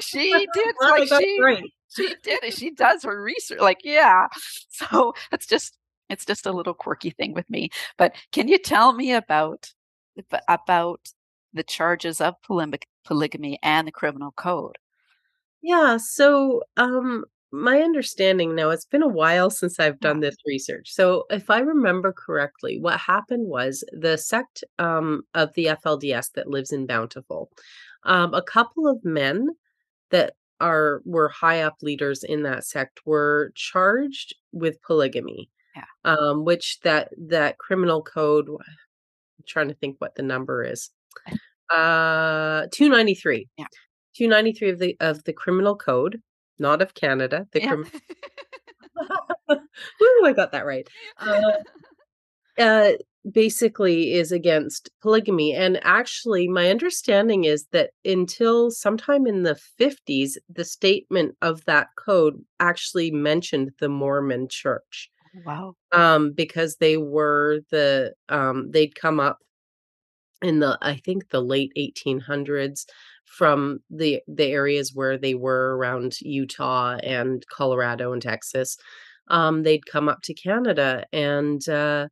[0.00, 1.38] she did like she.
[1.88, 2.54] She did it.
[2.54, 3.60] She does her research.
[3.60, 4.26] Like, yeah.
[4.68, 5.78] So it's just
[6.10, 7.70] it's just a little quirky thing with me.
[7.96, 9.72] But can you tell me about
[10.48, 11.00] about
[11.52, 14.76] the charges of polymi- polygamy and the criminal code?
[15.62, 20.92] Yeah, so um my understanding now it's been a while since I've done this research.
[20.92, 26.48] So if I remember correctly, what happened was the sect um of the FLDS that
[26.48, 27.50] lives in Bountiful.
[28.04, 29.48] Um a couple of men
[30.10, 35.50] that are were high up leaders in that sect were charged with polygamy.
[35.76, 35.84] Yeah.
[36.04, 38.56] Um which that that criminal code I'm
[39.46, 40.90] trying to think what the number is.
[41.70, 43.48] Uh 293.
[43.58, 43.66] Yeah.
[44.16, 46.20] 293 of the of the criminal code,
[46.58, 47.46] not of Canada.
[47.52, 47.68] The Yeah.
[47.68, 47.86] crim
[49.48, 50.88] Woo, I got that right.
[51.18, 51.52] Uh,
[52.58, 52.92] uh,
[53.30, 55.54] basically is against polygamy.
[55.54, 61.88] And actually, my understanding is that until sometime in the 50s, the statement of that
[61.98, 65.10] code actually mentioned the Mormon church.
[65.44, 65.74] Wow.
[65.92, 69.38] Um, because they were the, um, they'd come up
[70.40, 72.84] in the, I think the late 1800s
[73.26, 78.76] from the the areas where they were around Utah and Colorado and Texas.
[79.28, 82.06] Um, they'd come up to Canada and uh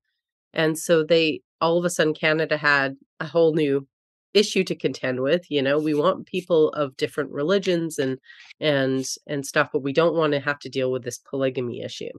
[0.55, 3.87] and so they all of a sudden Canada had a whole new
[4.35, 8.19] issue to contend with you know we want people of different religions and
[8.61, 12.11] and and stuff but we don't want to have to deal with this polygamy issue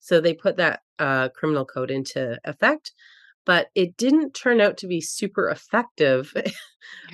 [0.00, 2.92] so they put that uh, criminal code into effect
[3.44, 6.52] but it didn't turn out to be super effective yeah.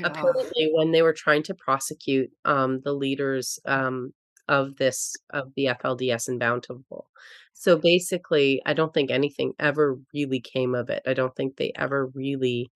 [0.04, 4.12] apparently when they were trying to prosecute um, the leaders um,
[4.48, 7.09] of this of the FLDS and Bountiful.
[7.52, 11.02] So basically, I don't think anything ever really came of it.
[11.07, 12.70] I don't think they ever really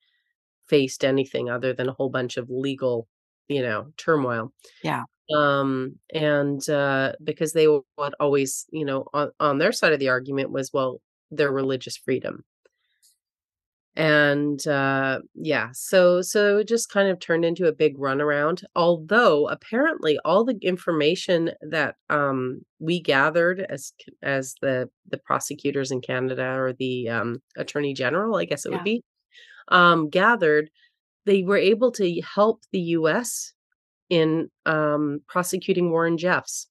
[0.69, 3.09] faced anything other than a whole bunch of legal,
[3.49, 4.53] you know, turmoil.
[4.83, 5.03] Yeah.
[5.35, 10.09] Um, and uh, because they would always, you know, on, on their side of the
[10.09, 11.01] argument was, well,
[11.31, 12.45] their religious freedom
[13.99, 19.49] and uh yeah so so it just kind of turned into a big runaround although
[19.49, 26.45] apparently all the information that um we gathered as as the the prosecutors in canada
[26.45, 28.77] or the um attorney general i guess it yeah.
[28.77, 29.03] would be
[29.67, 30.71] um gathered
[31.27, 33.53] they were able to help the us
[34.11, 36.68] in um prosecuting warren jeffs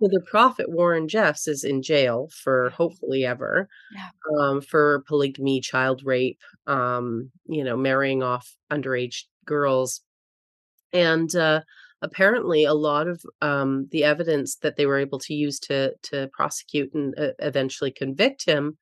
[0.00, 4.08] so the prophet Warren Jeffs is in jail for hopefully ever, yeah.
[4.38, 10.00] um, for polygamy, child rape, um, you know, marrying off underage girls,
[10.92, 11.60] and uh,
[12.00, 16.30] apparently a lot of um, the evidence that they were able to use to to
[16.32, 18.78] prosecute and uh, eventually convict him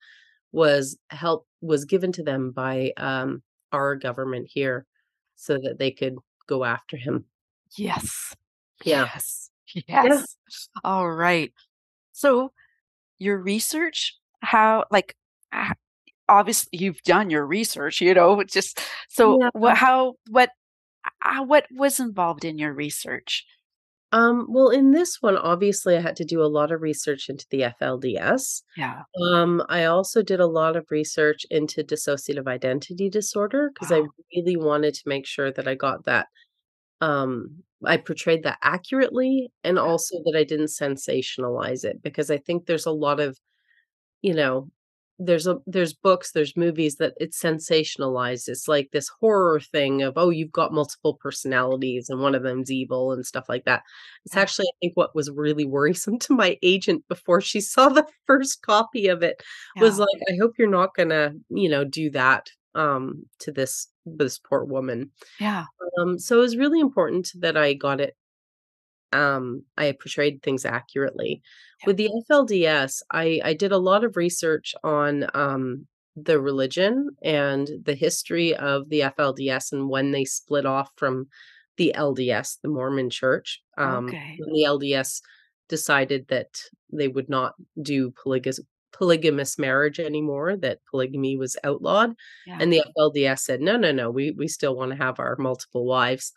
[0.53, 4.87] was help was given to them by um, our government here,
[5.35, 6.15] so that they could
[6.47, 7.25] go after him.
[7.77, 8.35] Yes.
[8.85, 9.09] Yeah.
[9.13, 9.51] Yes.
[9.89, 10.37] Yes.
[10.85, 11.53] All right.
[12.13, 12.53] So
[13.19, 15.17] your research, how like
[16.29, 19.51] obviously you've done your research, you know, just so Yeah.
[19.53, 20.51] what how what
[21.25, 23.45] uh, what was involved in your research?
[24.13, 27.47] Um, well, in this one, obviously, I had to do a lot of research into
[27.51, 28.63] the FLDS.
[28.77, 29.05] Yeah.
[29.23, 34.13] Um, I also did a lot of research into dissociative identity disorder because I Wow.
[34.35, 36.29] really wanted to make sure that I got that
[37.03, 42.67] um I portrayed that accurately and also that I didn't sensationalize it because I think
[42.67, 43.39] there's a lot of,
[44.23, 44.71] you know,
[45.21, 48.49] there's a there's books, there's movies that it's sensationalized.
[48.49, 52.71] It's like this horror thing of, oh, you've got multiple personalities and one of them's
[52.71, 53.83] evil and stuff like that.
[54.25, 58.07] It's actually, I think, what was really worrisome to my agent before she saw the
[58.27, 59.43] first copy of it
[59.81, 64.39] was like, I hope you're not gonna, you know, do that um to this this
[64.39, 65.11] poor woman.
[65.39, 65.69] Yeah.
[65.99, 68.17] Um, so it was really important that I got it
[69.13, 71.43] um, I portrayed things accurately.
[71.83, 71.87] Yeah.
[71.87, 77.71] With the FLDS, I I did a lot of research on, um, the religion and
[77.85, 81.29] the history of the FLDS and when they split off from
[81.77, 83.63] the LDS, the Mormon Church.
[83.79, 84.37] Um, Okay.
[84.37, 85.23] when the LDS
[85.69, 86.61] decided that
[86.93, 88.59] they would not do polygas
[88.93, 92.15] polygamous marriage anymore, that polygamy was outlawed,
[92.45, 92.61] Yeah.
[92.61, 96.33] and the FLDS said, "No, no, no, we we still wanna have our multiple wives."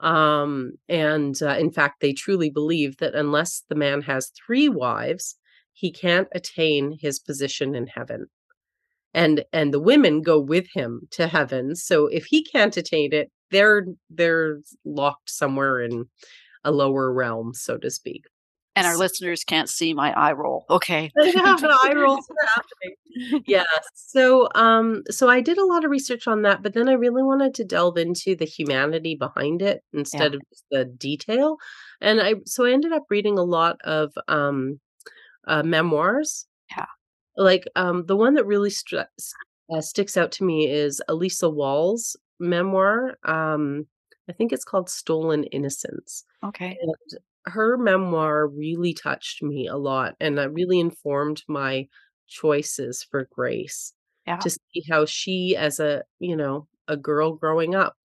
[0.00, 5.36] Um, and, uh, in fact, they truly believe that unless the man has 3 wives,
[5.72, 8.26] he can't attain his position in heaven.
[9.14, 13.30] And and the women go with him to heaven, so if he can't attain it,
[13.50, 16.06] they're they're locked somewhere in
[16.64, 18.26] a lower realm, so to speak.
[18.76, 20.64] And our listeners can't see my eye roll.
[20.68, 21.10] Okay.
[21.20, 21.92] I the eye
[22.54, 23.42] happening.
[23.46, 23.64] Yeah,
[23.94, 27.22] so, um, so I did a lot of research on that, but then I really
[27.22, 29.98] wanted to delve into the humanity behind it Yeah.
[30.00, 31.56] instead of just the detail,
[32.00, 34.80] and I so I ended up reading a lot of, um,
[35.46, 36.46] uh, memoirs.
[36.76, 36.86] Yeah.
[37.36, 39.32] Like, um, the one that really str s
[39.74, 43.86] uh, sticks out to me is Elissa Wall's memoir, um,
[44.28, 46.76] I think it's called Stolen Innocence, Okay.
[46.82, 46.94] and
[47.46, 51.88] her memoir really touched me a lot, and that really informed my
[52.28, 53.94] choices for Grace
[54.26, 54.40] Yeah.
[54.40, 57.96] to see how she, as a, you know, a girl growing up,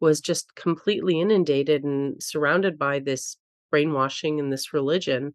[0.00, 3.38] was just completely inundated and surrounded by this
[3.70, 5.34] brainwashing and this religion,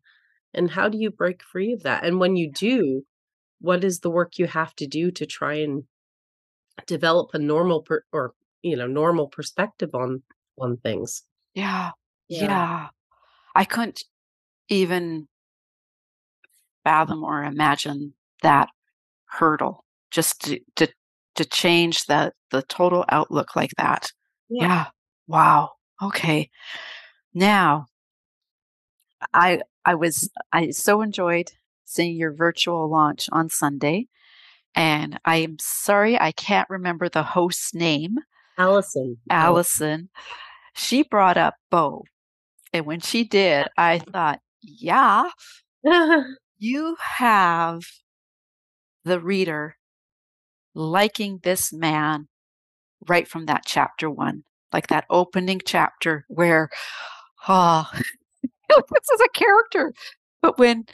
[0.54, 2.06] and how do you break free of that?
[2.06, 3.06] And when you do,
[3.62, 5.86] what is the work you have to do to try and
[6.88, 10.24] develop a normal per or, you know, normal perspective on
[10.60, 11.24] on things?
[11.54, 11.92] Yeah.
[12.30, 12.62] Yeah.
[12.62, 12.90] Yeah.
[13.56, 14.04] I couldn't
[14.70, 15.28] even
[16.84, 18.70] fathom or imagine that
[19.26, 20.88] hurdle just to to
[21.36, 24.12] to change the the total outlook like that.
[24.49, 24.68] Yeah.
[24.68, 24.86] Yeah.
[25.28, 25.72] Wow.
[26.02, 26.49] Okay.
[27.34, 27.88] Now,
[29.34, 31.52] I I was I so enjoyed
[31.86, 34.08] seeing your virtual launch on Sunday,
[34.76, 38.18] and I am sorry I can't remember the host's name,
[38.58, 39.18] Allison.
[39.30, 40.10] Allison.
[40.74, 42.04] She brought up Bo,
[42.74, 45.30] and when she did, I thought, yeah,
[46.60, 47.82] you have
[49.04, 49.76] the reader
[50.74, 52.28] liking this man
[53.08, 54.44] right from that chapter one,
[54.74, 56.70] like that opening chapter where,
[57.48, 57.90] oh,
[58.70, 59.94] this is a character.
[60.42, 60.86] But when,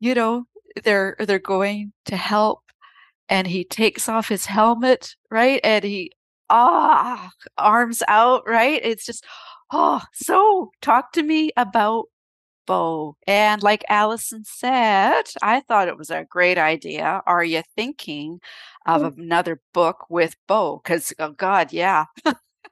[0.00, 0.44] you know,
[0.84, 2.60] they're they're going to help
[3.28, 5.60] and he takes off his helmet, right?
[5.64, 6.12] And he
[6.50, 8.80] ah arms out, right?
[8.84, 9.24] It's just
[9.72, 12.06] oh, so talk to me about
[12.66, 13.16] Bo.
[13.26, 17.22] And like Allison said, I thought it was a great idea.
[17.26, 18.40] Are you thinking
[18.86, 19.18] of Mm.
[19.18, 20.80] another book with Bo?
[20.82, 22.04] Because oh God, yeah.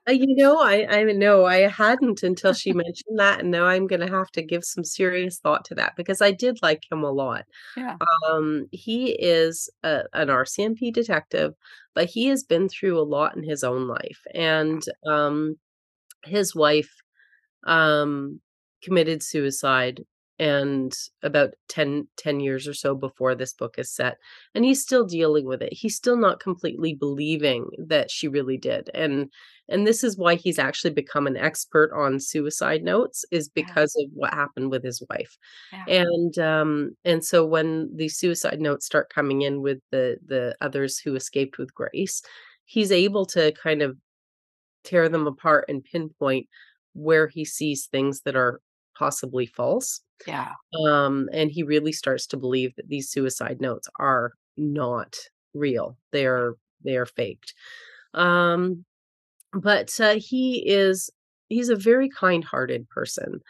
[0.09, 3.87] Uh, you know, I I know I hadn't until she mentioned that, and now I'm
[3.87, 7.11] gonna have to give some serious thought to that because I did like him a
[7.11, 7.45] lot.
[7.77, 7.97] Yeah.
[8.31, 11.55] Um, he is a, an RCMP detective,
[11.95, 15.57] but he has been through a lot in his own life, and um,
[16.25, 16.91] his wife
[17.67, 18.41] um
[18.83, 20.05] committed suicide
[20.41, 20.95] and
[21.25, 24.19] about 10, 10 years or so before this book is set
[24.55, 28.89] and he's still dealing with it he's still not completely believing that she really did
[28.95, 29.33] and
[29.69, 33.75] and this is why he's actually become an expert on suicide notes is Yeah.
[33.75, 35.37] because of what happened with his wife
[35.73, 35.89] Yeah.
[35.89, 40.99] and um and so when the suicide notes start coming in with the the others
[40.99, 42.23] who escaped with grace
[42.65, 43.97] he's able to kind of
[44.85, 46.49] tear them apart and pinpoint
[46.95, 48.61] where he sees things that are
[48.97, 50.55] possibly false Yeah.
[50.87, 55.17] um and he really starts to believe that these suicide notes are not
[55.55, 55.97] real.
[56.13, 56.55] They're
[56.85, 57.55] they are faked.
[58.15, 58.85] Um
[59.53, 61.11] but uh, he is
[61.49, 63.41] he's a very kind-hearted person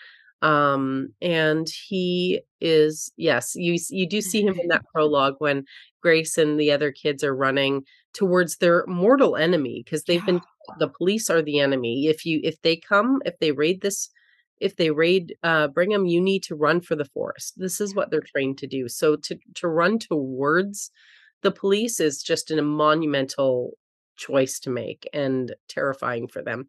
[0.42, 5.64] um and he is yes you you do see him in that prologue when
[6.00, 7.82] grace and the other kids are running
[8.14, 10.40] towards their mortal enemy because they've been
[10.78, 12.06] the police are the enemy.
[12.06, 14.10] If you if they come if they raid this
[14.60, 17.54] if they raid uh Brigham you need to run for the forest.
[17.56, 18.88] This is what they're trained to do.
[18.88, 20.90] So to to run towards
[21.42, 23.72] the police is just a monumental
[24.16, 26.68] choice to make and terrifying for them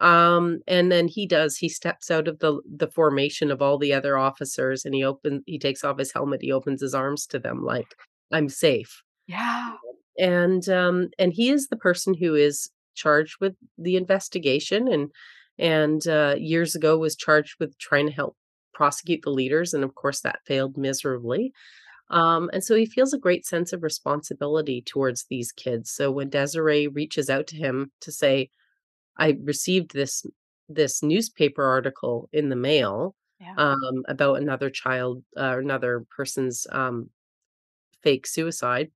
[0.00, 3.92] um and then he does he steps out of the the formation of all the
[3.94, 7.38] other officers and he open he takes off his helmet he opens his arms to
[7.38, 7.94] them like
[8.32, 9.02] i'm safe.
[9.26, 9.72] Yeah.
[10.18, 15.10] and um and he is the person who is charged with the investigation and
[15.58, 18.36] and uh years ago was charged with trying to help
[18.74, 21.52] prosecute the leaders and of course that failed miserably.
[22.10, 25.90] Um and so he feels a great sense of responsibility towards these kids.
[25.90, 28.50] So when desiree reaches out to him to say
[29.18, 30.24] i received this
[30.68, 33.54] this newspaper article in the mail Yeah.
[33.58, 37.10] um about another child uh, another person's um
[38.02, 38.90] fake suicide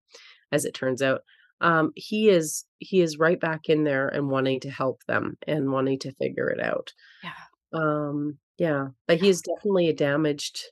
[0.53, 1.23] as it turns out
[1.61, 5.73] um he is he is right back in there and wanting to help them and
[5.73, 6.93] wanting to figure it out
[7.23, 7.35] Yeah.
[7.73, 10.64] um yeah but he is definitely a damaged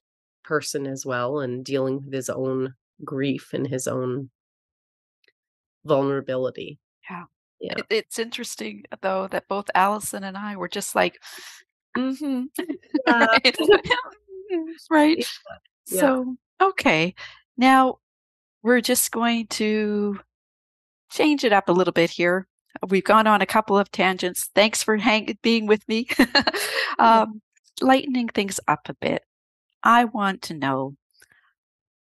[0.44, 2.74] person as well and dealing with his own
[3.05, 4.30] grief and his own
[5.84, 6.78] vulnerability
[7.61, 7.74] Yeah.
[7.76, 11.20] It, it's interesting though that both Allison and I were just like,
[11.96, 12.44] mm-hmm.
[13.06, 13.26] Yeah.
[13.40, 13.59] right.
[14.90, 15.18] right.
[15.88, 16.00] Yeah.
[16.00, 17.14] So, okay.
[17.56, 17.98] Now
[18.62, 20.20] we're just going to
[21.11, 22.46] change it up a little bit here.
[22.88, 24.50] We've gone on a couple of tangents.
[24.54, 26.06] Thanks for hang- being with me.
[26.98, 27.40] um,
[27.80, 29.22] lightening things up a bit.
[29.82, 30.94] I want to know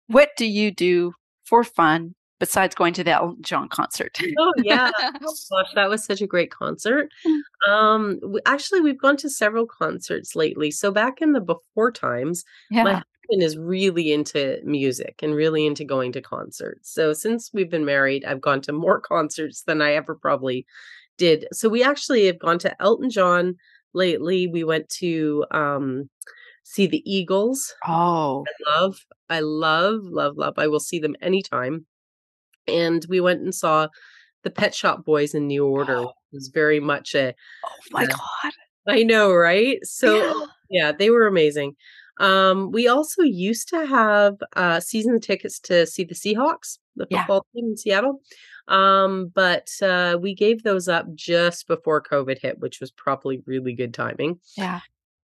[0.08, 4.18] what do you do for fun besides going to the Elton John concert?
[4.40, 7.42] oh yeah gosh that was such a great concert Mm.
[7.72, 12.44] um w- actually we've gone to several concerts lately so back in the before times
[12.84, 12.94] my
[13.30, 16.94] husband is really into music and really into going to concerts.
[16.94, 20.66] So since we've been married, I've gone to more concerts than I ever probably
[21.18, 21.48] did.
[21.52, 23.56] So we actually have gone to Elton John
[23.94, 24.46] lately.
[24.48, 26.08] We went to um
[26.64, 27.74] see the Eagles.
[27.88, 30.54] Oh, I love, I love, love, love.
[30.58, 31.86] I will see them anytime.
[32.68, 33.88] And we went and saw
[34.43, 35.97] the Pet Shop Boys in New Order.
[35.97, 36.09] Oh.
[36.32, 37.34] It was very much a
[37.66, 38.07] oh my Yeah.
[38.09, 38.51] God.
[38.88, 39.80] I know, right?
[39.84, 40.45] So Yeah.
[40.70, 41.76] yeah, they were amazing.
[42.20, 47.20] Um, we also used to have uh season tickets to see the Seahawks, the Yeah.
[47.22, 48.22] football team in Seattle.
[48.68, 53.74] Um, but uh we gave those up just before COVID hit, which was probably really
[53.74, 54.39] good timing.
[54.57, 54.80] Yeah.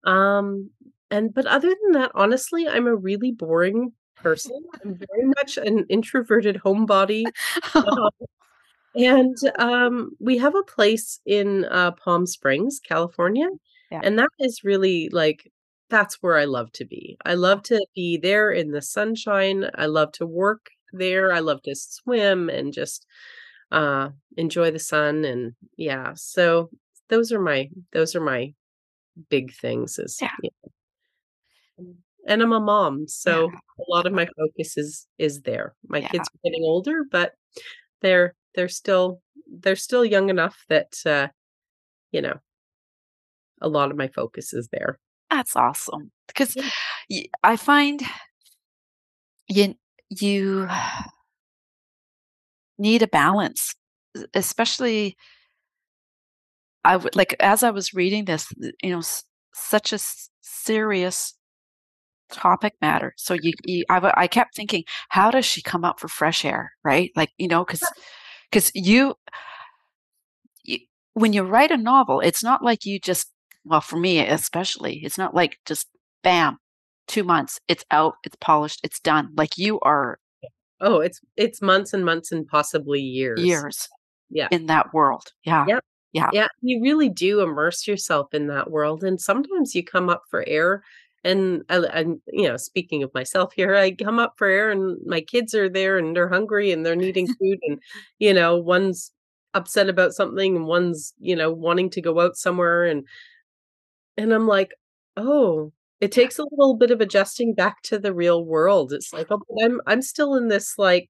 [0.06, 0.70] Um,
[1.12, 3.94] and but other than that, honestly, I'm a really boring
[4.24, 4.64] person.
[4.84, 7.32] I'm very much an introverted homebody.
[7.76, 8.10] Um,
[8.96, 13.48] And, um, we have a place in, uh, Palm Springs, California,
[13.92, 14.02] Yeah.
[14.04, 15.52] and that is really, like
[15.90, 17.18] that's where I love to be.
[17.26, 21.62] I love to be there in the sunshine, I love to work there, I love
[21.64, 23.06] to swim and just,
[23.72, 26.70] uh, enjoy the sun, and yeah, so
[27.10, 28.54] those are my those are my
[29.30, 30.30] big things is Yeah.
[32.28, 33.42] And I'm a mom, Yeah.
[33.48, 35.76] so a lot of my focus is is there.
[35.88, 36.08] My Yeah.
[36.12, 37.34] kids are getting older, but
[38.02, 41.30] they're they're still they're still young enough that, uh,
[42.12, 42.40] you know
[43.62, 45.00] a lot of my focus is there.
[45.30, 46.70] That's awesome, 'cause Yeah.
[47.44, 48.02] I find
[49.48, 49.76] you
[50.10, 50.68] you
[52.80, 53.76] need a balance,
[54.34, 55.16] especially
[56.86, 58.52] I would like, as I was reading this,
[58.82, 61.34] you know, s such a s serious
[62.32, 66.08] topic matter, so you you I I kept thinking, "How does she come up for
[66.10, 67.12] fresh air?" Right?
[67.16, 67.92] Like, you know, cause,
[68.52, 69.16] cause you
[70.68, 70.80] y
[71.14, 73.32] when you write a novel, it's not like you just
[73.66, 75.88] well, for me especially, it's not like just
[76.24, 76.58] bam,
[77.08, 80.18] 2 months, it's out, it's polished, it's done, like, you are
[80.82, 83.42] Oh, it's it's months and months and possibly years.
[83.42, 83.88] years
[84.30, 84.50] Yeah.
[84.50, 85.24] in that world.
[85.44, 85.68] Yeah.
[85.68, 85.84] Yep.
[86.14, 86.32] Yeah.
[86.32, 90.44] Yeah, you really do immerse yourself in that world, and sometimes you come up for
[90.48, 90.84] air,
[91.24, 94.72] and I l and, you know, speaking of myself here, I come up for air,
[94.72, 97.80] and my kids are there, and they're hungry, and they're needing food, and,
[98.20, 99.12] you know, one's
[99.56, 103.06] upset about something, and one's, you know, wanting to go out somewhere, and
[104.18, 104.74] and I'm like,
[105.18, 109.28] "Oh," it takes a little bit of adjusting back to the real world, it's like,
[109.32, 111.10] "Oh, I'm I'm still in this, like,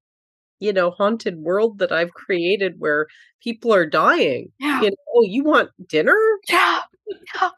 [0.59, 3.07] you know, haunted world that I've created where
[3.43, 4.81] people are dying." Yeah.
[4.83, 6.17] You know, "Oh, you want dinner?"
[6.49, 6.81] Yeah.
[7.35, 7.51] Yeah.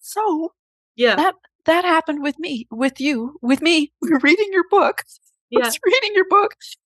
[0.00, 0.54] So,
[0.96, 1.16] Yeah.
[1.16, 1.36] that
[1.68, 5.02] that happened with me with you, with me reading your book.
[5.54, 6.54] I was reading your book,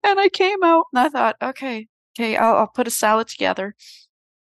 [0.04, 1.88] and I came out, and I thought, okay,
[2.18, 3.74] I'll I'll put a salad together."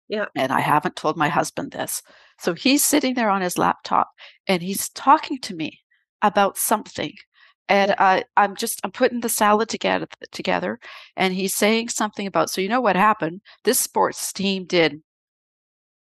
[0.10, 0.26] Yeah.
[0.36, 2.02] And I haven't told my husband this.
[2.38, 4.12] So he's sitting there on his laptop,
[4.48, 5.80] and he's talking to me
[6.22, 7.14] about something,
[7.70, 10.80] and I I'm just I'm putting the salad together together,
[11.16, 13.42] and he's saying something about, "So you know what happened?
[13.64, 15.02] This sports team did"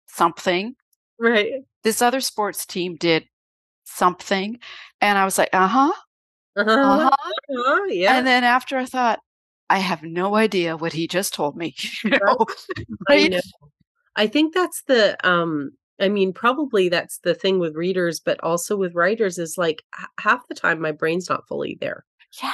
[0.08, 0.76] "something.
[1.20, 1.54] Right.
[1.84, 3.28] This other sports team did
[3.98, 4.60] something."
[5.02, 5.92] And I was like, "Uh-huh.
[6.58, 6.72] Uh-huh.
[6.72, 8.18] Uh-huh." Uh-huh, yeah.
[8.18, 9.20] And then after I thought,
[9.70, 12.38] "I have no idea what he just told me." You Right.
[12.38, 12.48] know?
[13.10, 13.42] I know.
[14.18, 15.72] I think that's the, um
[16.02, 20.08] I mean, probably that's the thing with readers, but also with writers is, like, ha
[20.20, 22.06] half the time my brain's not fully there.
[22.42, 22.54] Yeah.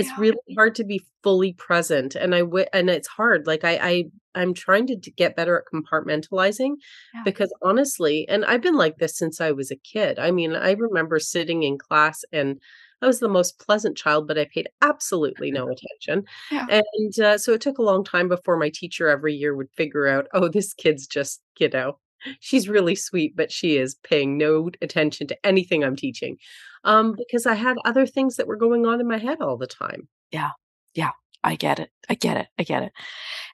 [0.00, 0.16] It's Yeah.
[0.16, 2.42] really hard to be fully present, and I
[2.72, 6.76] and it's hard, like, I I I'm trying to d get better at compartmentalizing
[7.12, 7.24] Yeah.
[7.24, 10.72] because, honestly and I've been like this since I was a kid, I mean, I
[10.72, 12.60] remember sitting in class, and
[13.02, 16.68] I was the most pleasant child, but I paid absolutely no attention, Yeah.
[16.68, 20.06] and, uh, so it took a long time before my teacher every year would figure
[20.06, 21.98] out, "Oh, this kid's just, you know,
[22.40, 26.36] she's really sweet, but she is paying no attention to anything I'm teaching."
[26.84, 29.66] Um, because I had other things that were going on in my head all the
[29.66, 30.08] time.
[30.30, 30.50] Yeah.
[30.94, 31.10] Yeah.
[31.44, 31.90] I get it.
[32.08, 32.46] I get it.
[32.58, 32.92] I get it.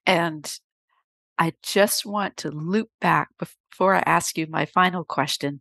[0.06, 0.52] And
[1.38, 5.60] I just want to loop back before I ask you my final question.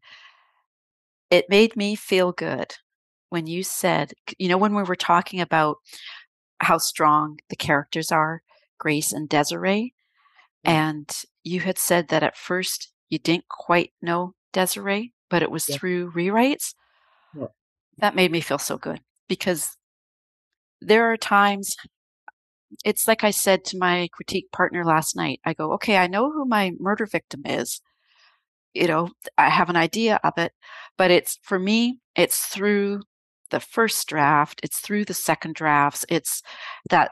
[1.32, 2.76] It made me feel good
[3.30, 5.78] when you said you know, when we were talking about
[6.60, 8.42] how strong the characters are,
[8.80, 9.94] Grace and Desiree,
[10.66, 10.72] Mm.
[10.72, 15.68] and you had said that at first you didn't quite know Desiree, but it was
[15.70, 15.78] Yeah.
[15.78, 16.74] through rewrites?
[17.38, 17.48] Yeah.
[18.00, 19.78] That made me feel so good because
[20.82, 21.76] there are times
[22.86, 26.32] it's like I said to my critique partner last night, I go, "Okay, I know
[26.32, 27.82] who my murder victim is."
[28.74, 30.54] You know, I have an idea of it,
[30.98, 33.02] but it's for me, it's through
[33.52, 36.42] the 1st draft, it's through the 2nd drafts, it's
[36.90, 37.12] that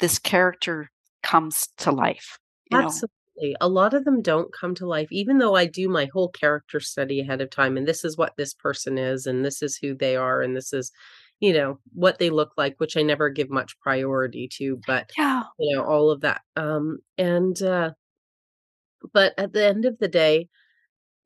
[0.00, 0.90] this character
[1.22, 2.38] comes to life,
[2.70, 3.02] you know?
[3.40, 3.56] Absolutely.
[3.60, 6.80] A lot of them don't come to life, even though I do my whole character
[6.80, 9.94] study ahead of time, and this is what this person is, and this is who
[9.94, 10.92] they are, and this is,
[11.40, 15.50] you know, what they look like, which I never give much priority to, but, Yeah.
[15.58, 17.92] you know, all of that, um, and, uh
[19.12, 20.48] but at the end of the day,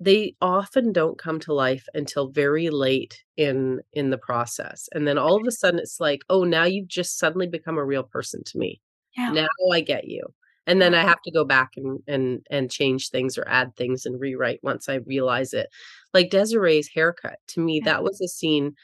[0.00, 5.18] they often don't come to life until very late in in the process, and then
[5.18, 8.42] all of a sudden, it's like, "Oh, now you've just suddenly become a real person
[8.46, 8.80] to me.
[9.16, 9.34] Yeah.
[9.34, 10.34] Now I get you."
[10.66, 14.06] And then I have to go back and and and change things or add things
[14.06, 15.68] and rewrite once I realize it.
[16.14, 17.92] Like Desiree's haircut, to me, Yeah.
[17.94, 18.74] that was a scene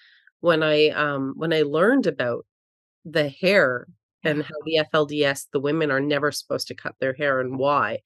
[0.40, 2.46] when I, um when I learned about
[3.04, 3.86] the hair
[4.24, 8.00] and how the FLDS, the women are never supposed to cut their hair and why.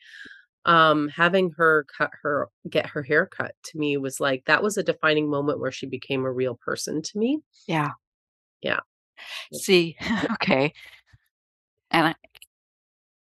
[0.66, 4.78] Um, having her cut her get her hair cut to me was like that was
[4.78, 7.40] a defining moment where she became a real person to me.
[7.68, 7.90] Yeah.
[8.62, 8.80] Yeah.
[9.52, 9.96] See,
[10.34, 10.72] okay.
[11.90, 12.14] And I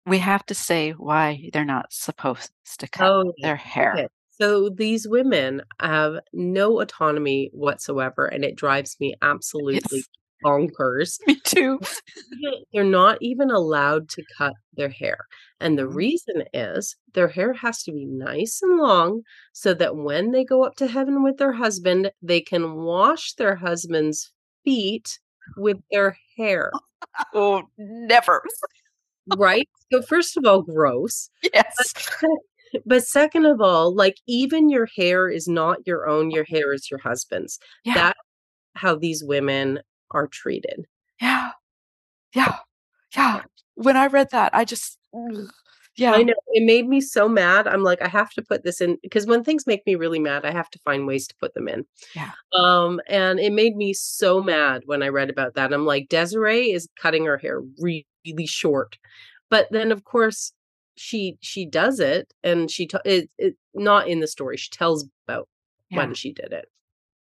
[0.07, 3.93] we have to say why they're not supposed to cut Oh, their hair.
[3.95, 4.07] Okay.
[4.31, 10.07] So these women have no autonomy whatsoever, and it drives me absolutely Yes.
[10.43, 11.19] bonkers.
[11.27, 11.79] Me too.
[12.73, 15.17] They're not even allowed to cut their hair.
[15.59, 15.89] And the Mhm.
[15.89, 20.63] reason is their hair has to be nice and long so that when they go
[20.63, 24.31] up to heaven with their husband, they can wash their husband's
[24.63, 25.19] feet
[25.55, 26.71] with their hair.
[27.33, 28.43] Oh, never.
[29.35, 29.67] Right?
[29.91, 31.29] So, first of all, gross.
[31.53, 31.93] Yes.
[32.85, 36.91] But second of all, like even your hair is not your own, your hair is
[36.91, 37.59] your husband's.
[37.85, 37.93] Yeah.
[37.93, 38.19] That's
[38.75, 39.79] how these women
[40.11, 40.85] are treated.
[41.21, 41.51] Yeah.
[42.35, 42.57] Yeah.
[43.15, 43.43] Yeah.
[43.75, 44.97] When I read that, I just,
[45.95, 46.11] yeah.
[46.11, 47.67] I know it made me so mad.
[47.67, 50.45] I'm like, I have to put this in because when things make me really mad,
[50.45, 51.85] I have to find ways to put them in.
[52.15, 52.31] Yeah.
[52.53, 55.73] Um, and it made me so mad when I read about that.
[55.73, 58.97] I'm like, Desiree is cutting her hair really, really short,
[59.49, 60.53] but then of course
[60.95, 64.57] she she does it, and she t- it, it not in the story.
[64.57, 65.47] She tells about
[65.89, 65.97] Yeah.
[65.99, 66.65] when she did it.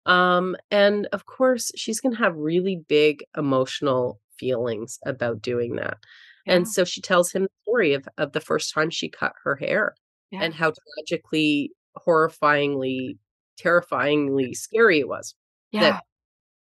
[0.05, 5.97] Um, and of course she's gonna have really big emotional feelings about doing that.
[6.45, 6.55] Yeah.
[6.55, 9.55] And so she tells him the story of, of the first time she cut her
[9.55, 9.95] hair
[10.31, 10.43] Yeah.
[10.43, 13.17] and how tragically, horrifyingly,
[13.57, 15.35] terrifyingly scary it was.
[15.71, 15.81] yeah.
[15.81, 16.03] That,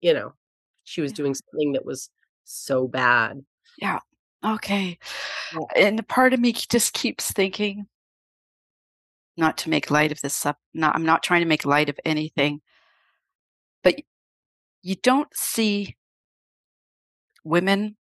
[0.02, 0.34] you know,
[0.84, 1.16] she was Yeah.
[1.16, 2.10] doing something that was
[2.44, 3.40] so bad.
[4.44, 4.98] Okay.
[5.52, 5.60] Yeah.
[5.76, 7.86] And a part of me just keeps thinking,
[9.36, 11.98] not to make light of this up, not, I'm not trying to make light of
[12.04, 12.60] anything,
[13.82, 13.94] but
[14.82, 15.96] you don't see
[17.44, 17.96] women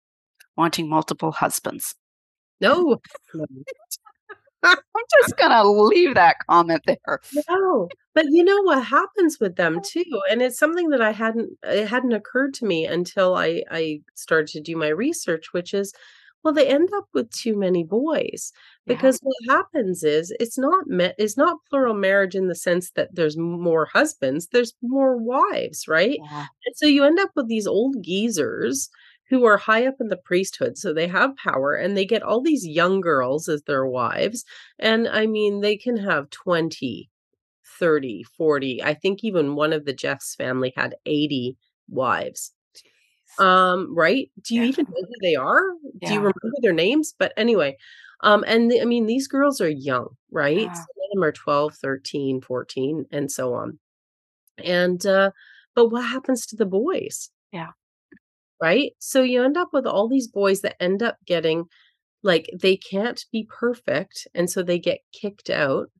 [0.56, 1.94] wanting multiple husbands.
[2.60, 3.00] No,
[3.34, 3.46] no,
[4.62, 4.76] I'm
[5.22, 7.20] just going to leave that comment there.
[7.48, 7.88] no.
[8.14, 11.88] But you know what happens with them too, and it's something that I hadn't it
[11.88, 15.92] hadn't occurred to me until I I started to do my research, which is
[16.42, 18.52] well, they end up with too many boys.
[18.86, 18.94] Yeah.
[18.94, 23.14] Because what happens is it's not me- it's not plural marriage in the sense that
[23.14, 26.18] there's more husbands, there's more wives, right?
[26.20, 26.46] Yeah.
[26.66, 28.90] And so you end up with these old geezers
[29.30, 32.40] who are high up in the priesthood, so they have power and they get all
[32.42, 34.44] these young girls as their wives.
[34.78, 37.08] And I mean, they can have 20,
[37.78, 38.82] 30, 40.
[38.82, 41.56] I think even one of the Jeffs family had 80
[41.88, 42.52] wives.
[43.38, 44.30] Um, right?
[44.42, 44.68] Do you Yeah.
[44.68, 45.62] even know who they are?
[46.04, 47.14] Do you remember their names?
[47.18, 47.76] But anyway,
[48.22, 50.58] um, and the, I mean, these girls are young, right?
[50.58, 50.72] Yeah.
[50.74, 53.78] Some of them are 12, 13, 14, and so on.
[54.58, 55.30] And, uh,
[55.74, 57.30] but what happens to the boys?
[57.52, 57.70] Yeah.
[58.60, 58.92] Right?
[58.98, 61.64] So you end up with all these boys that end up getting
[62.22, 65.90] like they can't be perfect, and so they get kicked out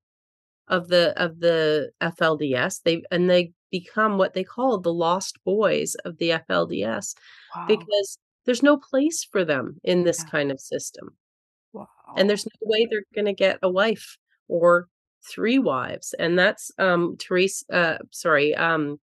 [0.69, 2.83] of the of the FLDS.
[2.85, 7.17] They and they become what they call the lost boys of the FLDS
[7.57, 7.67] Wow.
[7.69, 10.31] because there's no place for them in this Yeah.
[10.31, 11.17] kind of system.
[11.73, 11.89] wow.
[12.17, 14.17] And there's no way they're going to get a wife
[14.49, 14.89] or
[15.33, 16.15] three wives.
[16.19, 19.01] And that's um Therese uh sorry, um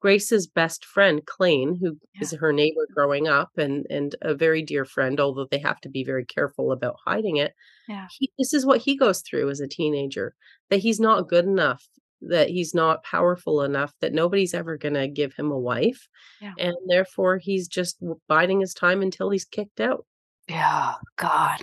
[0.00, 4.84] Grace's best friend Clane, who is her neighbor growing up and and a very dear
[4.84, 7.54] friend, although they have to be very careful about hiding it.
[7.88, 8.08] Yeah.
[8.18, 10.34] He, this is what he goes through as a teenager
[10.70, 11.84] that he's not good enough,
[12.28, 16.08] that he's not powerful enough, that nobody's ever going to give him a wife.
[16.40, 16.54] Yeah.
[16.58, 20.06] And therefore, he's just biding his time until he's kicked out.
[20.48, 20.94] Yeah.
[21.16, 21.62] God.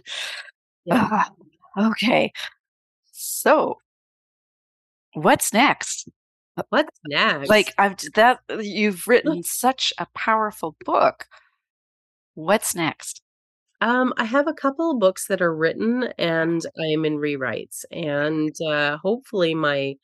[0.86, 1.08] Yeah.
[1.12, 1.32] Ah,
[1.78, 2.32] okay.
[3.12, 3.78] So,
[5.14, 6.08] what's next?
[6.70, 7.50] What's next?
[7.50, 11.26] Like I've that you've written such a powerful book.
[12.36, 13.22] What's next?
[13.82, 17.86] Um, I have a couple of books that are written and I am in rewrites,
[17.92, 19.96] and uh, hopefully my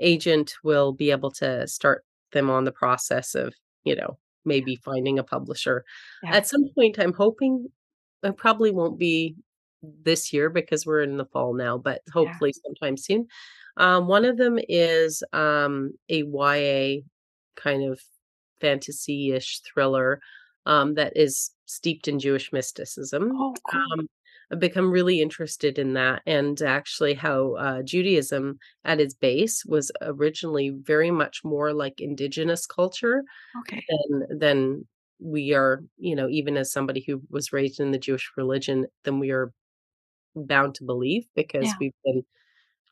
[0.00, 5.18] agent will be able to start them on the process of, you know, maybe finding
[5.18, 5.84] a publisher.
[6.22, 6.36] Yeah.
[6.36, 7.68] At some point, I'm hoping
[8.22, 9.36] it probably won't be
[9.82, 13.26] this year because we're in the fall now, but hopefully sometime soon.
[13.76, 17.02] Um, one of them is um, a YA
[17.54, 18.00] kind of
[18.60, 20.20] fantasy-ish thriller
[20.66, 23.32] um, that is steeped in Jewish mysticism.
[23.34, 24.06] Oh, cool.
[24.52, 29.92] I've become really interested in that, and actually, how uh, Judaism at its base was
[30.02, 33.24] originally very much more like indigenous culture
[33.56, 33.88] okay.
[33.88, 34.88] than than
[35.20, 35.82] we are.
[35.98, 39.52] You know, even as somebody who was raised in the Jewish religion, than we are
[40.36, 41.78] bound to believe because Yeah.
[41.80, 42.22] we've been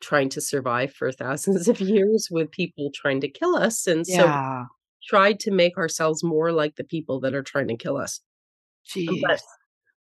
[0.01, 4.23] trying to survive for thousands of years with people trying to kill us, and so
[4.23, 4.65] Yeah.
[5.09, 8.21] tried to make ourselves more like the people that are trying to kill us.
[8.85, 9.21] Jeez.
[9.21, 9.41] But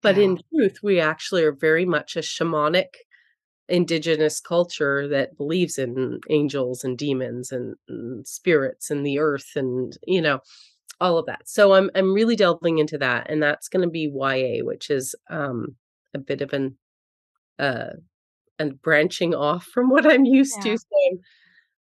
[0.06, 0.22] but Yeah.
[0.24, 2.90] in truth, we actually are very much a shamanic
[3.68, 9.98] indigenous culture that believes in angels and demons and, and spirits and the earth and
[10.06, 10.38] you know
[11.00, 11.42] all of that.
[11.48, 15.14] So I'm I'm really delving into that and that's going to be YA which is
[15.28, 15.76] um
[16.14, 16.78] a bit of an
[17.58, 17.94] uh
[18.58, 20.72] and branching off from what I'm used Yeah.
[20.72, 20.78] to.
[20.78, 21.18] So I'm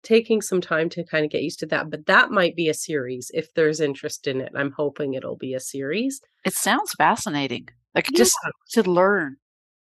[0.03, 1.91] taking some time to kind of get used to that.
[1.91, 4.53] But that might be a series if there's interest in it.
[4.57, 6.21] I'm hoping it'll be a series.
[6.45, 7.69] It sounds fascinating.
[7.95, 8.19] Like Yeah.
[8.19, 8.37] just
[8.73, 9.37] to learn.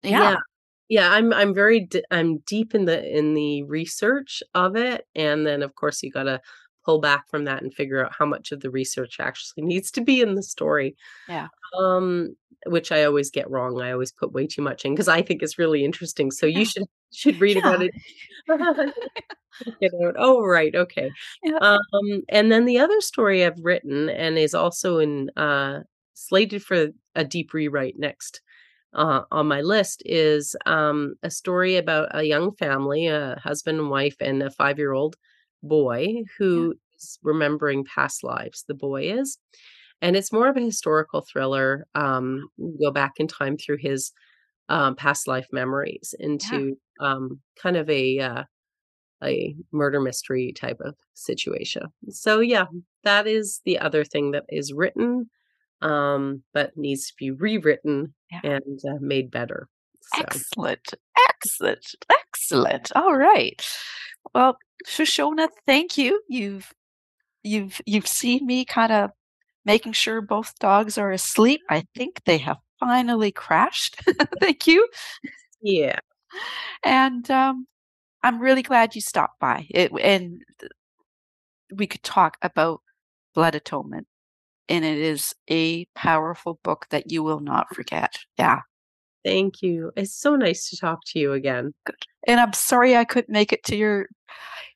[0.04, 0.38] Yeah.
[0.90, 5.46] Yeah, I'm I'm very d- I'm deep in the in the research of it and
[5.48, 6.40] then of course you got to
[6.86, 10.02] pull back from that and figure out how much of the research actually needs to
[10.02, 10.96] be in the story.
[11.28, 11.48] Yeah.
[11.78, 12.36] Um
[12.68, 13.82] which I always get wrong.
[13.82, 16.32] I always put way too much in because I think it's really interesting.
[16.32, 16.84] So you should
[17.14, 17.92] should read about it.
[19.80, 20.16] Get out.
[20.18, 20.76] Oh, right.
[20.76, 21.10] Okay.
[21.44, 21.58] Yeah.
[21.62, 25.82] Um, and then the other story I've written and is also in uh
[26.16, 28.42] slated for a deep rewrite next
[28.96, 33.90] uh, on my list is um, a story about a young family, a husband and
[33.90, 35.16] wife, and a five year old
[35.62, 38.64] boy who is remembering past lives.
[38.68, 39.38] The boy is.
[40.02, 41.88] And it's more of a historical thriller.
[41.94, 42.50] Um,
[42.82, 44.12] go back in time through his
[44.70, 48.44] um, past life memories into um, kind of a uh,
[49.24, 51.84] a murder mystery type of situation.
[52.10, 52.66] So yeah,
[53.04, 55.30] that is the other thing that is written,
[55.82, 58.42] um, but needs to be rewritten Yeah.
[58.44, 59.68] and uh, made better.
[60.16, 60.94] So Excellent.
[61.30, 61.86] Excellent.
[62.10, 62.92] Excellent.
[62.96, 63.66] All right.
[64.34, 64.58] Well,
[64.88, 66.22] Shoshona, thank you.
[66.30, 66.72] You've
[67.44, 69.12] you've you've seen me kind of
[69.66, 71.62] making sure both dogs are asleep.
[71.70, 74.00] I think they have finally crashed.
[74.40, 74.88] thank you.
[75.62, 75.98] yeah,
[76.84, 77.68] And um
[78.24, 79.68] I'm really glad you stopped by.
[79.70, 80.42] It and
[81.74, 82.82] we could talk about
[83.34, 84.08] blood atonement.
[84.70, 88.18] And it is a powerful book that you will not forget.
[88.38, 88.62] Yeah.
[89.24, 89.92] thank you.
[89.96, 91.74] It's so nice to talk to you again.
[91.86, 91.96] Good.
[92.28, 94.08] And I'm sorry I couldn't make it to your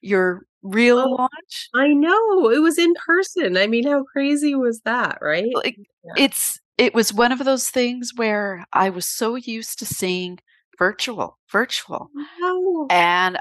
[0.01, 1.11] your real Oh.
[1.11, 1.69] launch.
[1.75, 3.57] I know it was in person.
[3.57, 5.51] I mean, how crazy was that, right?
[5.53, 6.13] Like Yeah.
[6.17, 10.39] it's it was one of those things where I was so used to seeing
[10.79, 12.09] virtual, virtual.
[12.41, 12.87] Wow.
[12.89, 13.37] And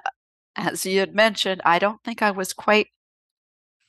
[0.57, 2.88] as you had mentioned, I don't think I was quite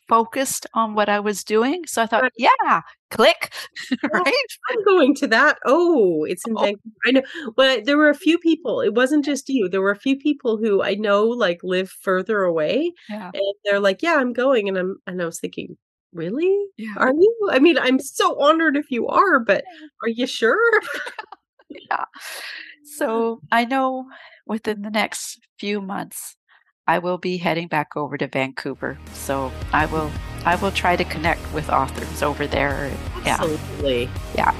[0.09, 1.83] focused on what I was doing.
[1.87, 2.81] So I thought, yeah,
[3.11, 3.53] click,
[4.13, 4.33] right?
[4.71, 5.57] I'm going to that.
[5.65, 6.63] Oh, it's in Oh.
[6.63, 6.95] Vancouver.
[7.07, 7.21] I know.
[7.57, 8.81] Well, there were a few people.
[8.81, 9.69] It wasn't just you.
[9.69, 13.31] There were a few people who I know like live further away, Yeah.
[13.33, 15.77] and they're like, "Yeah, I'm going." And I'm and I was thinking,
[16.13, 16.55] "Really?
[16.77, 16.95] Yeah.
[16.97, 17.35] Are you?
[17.51, 19.63] I mean, I'm so honored if you are, but
[20.03, 20.59] are you sure?"
[21.91, 22.05] Yeah.
[22.83, 24.05] So I know
[24.47, 26.35] within the next few months
[26.89, 28.97] I will be heading back over to Vancouver.
[29.13, 30.11] So I will
[30.43, 32.91] I will try to connect with authors over there.
[33.23, 33.37] Yeah.
[33.39, 34.09] Absolutely.
[34.33, 34.55] Yeah.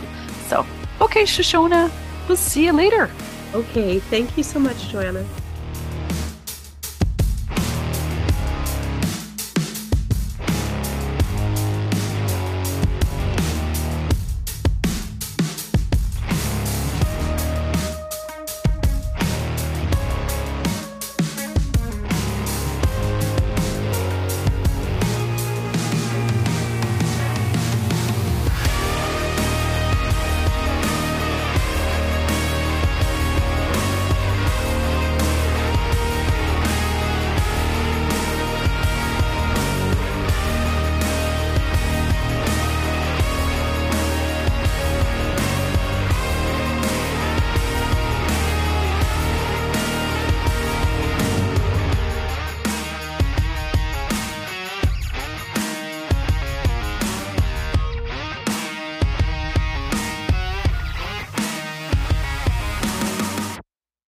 [0.46, 0.64] So
[1.02, 1.92] okay, Shoshona,
[2.28, 3.10] we'll see you later.
[3.56, 3.98] Okay.
[3.98, 5.26] Thank you so much, Joanna.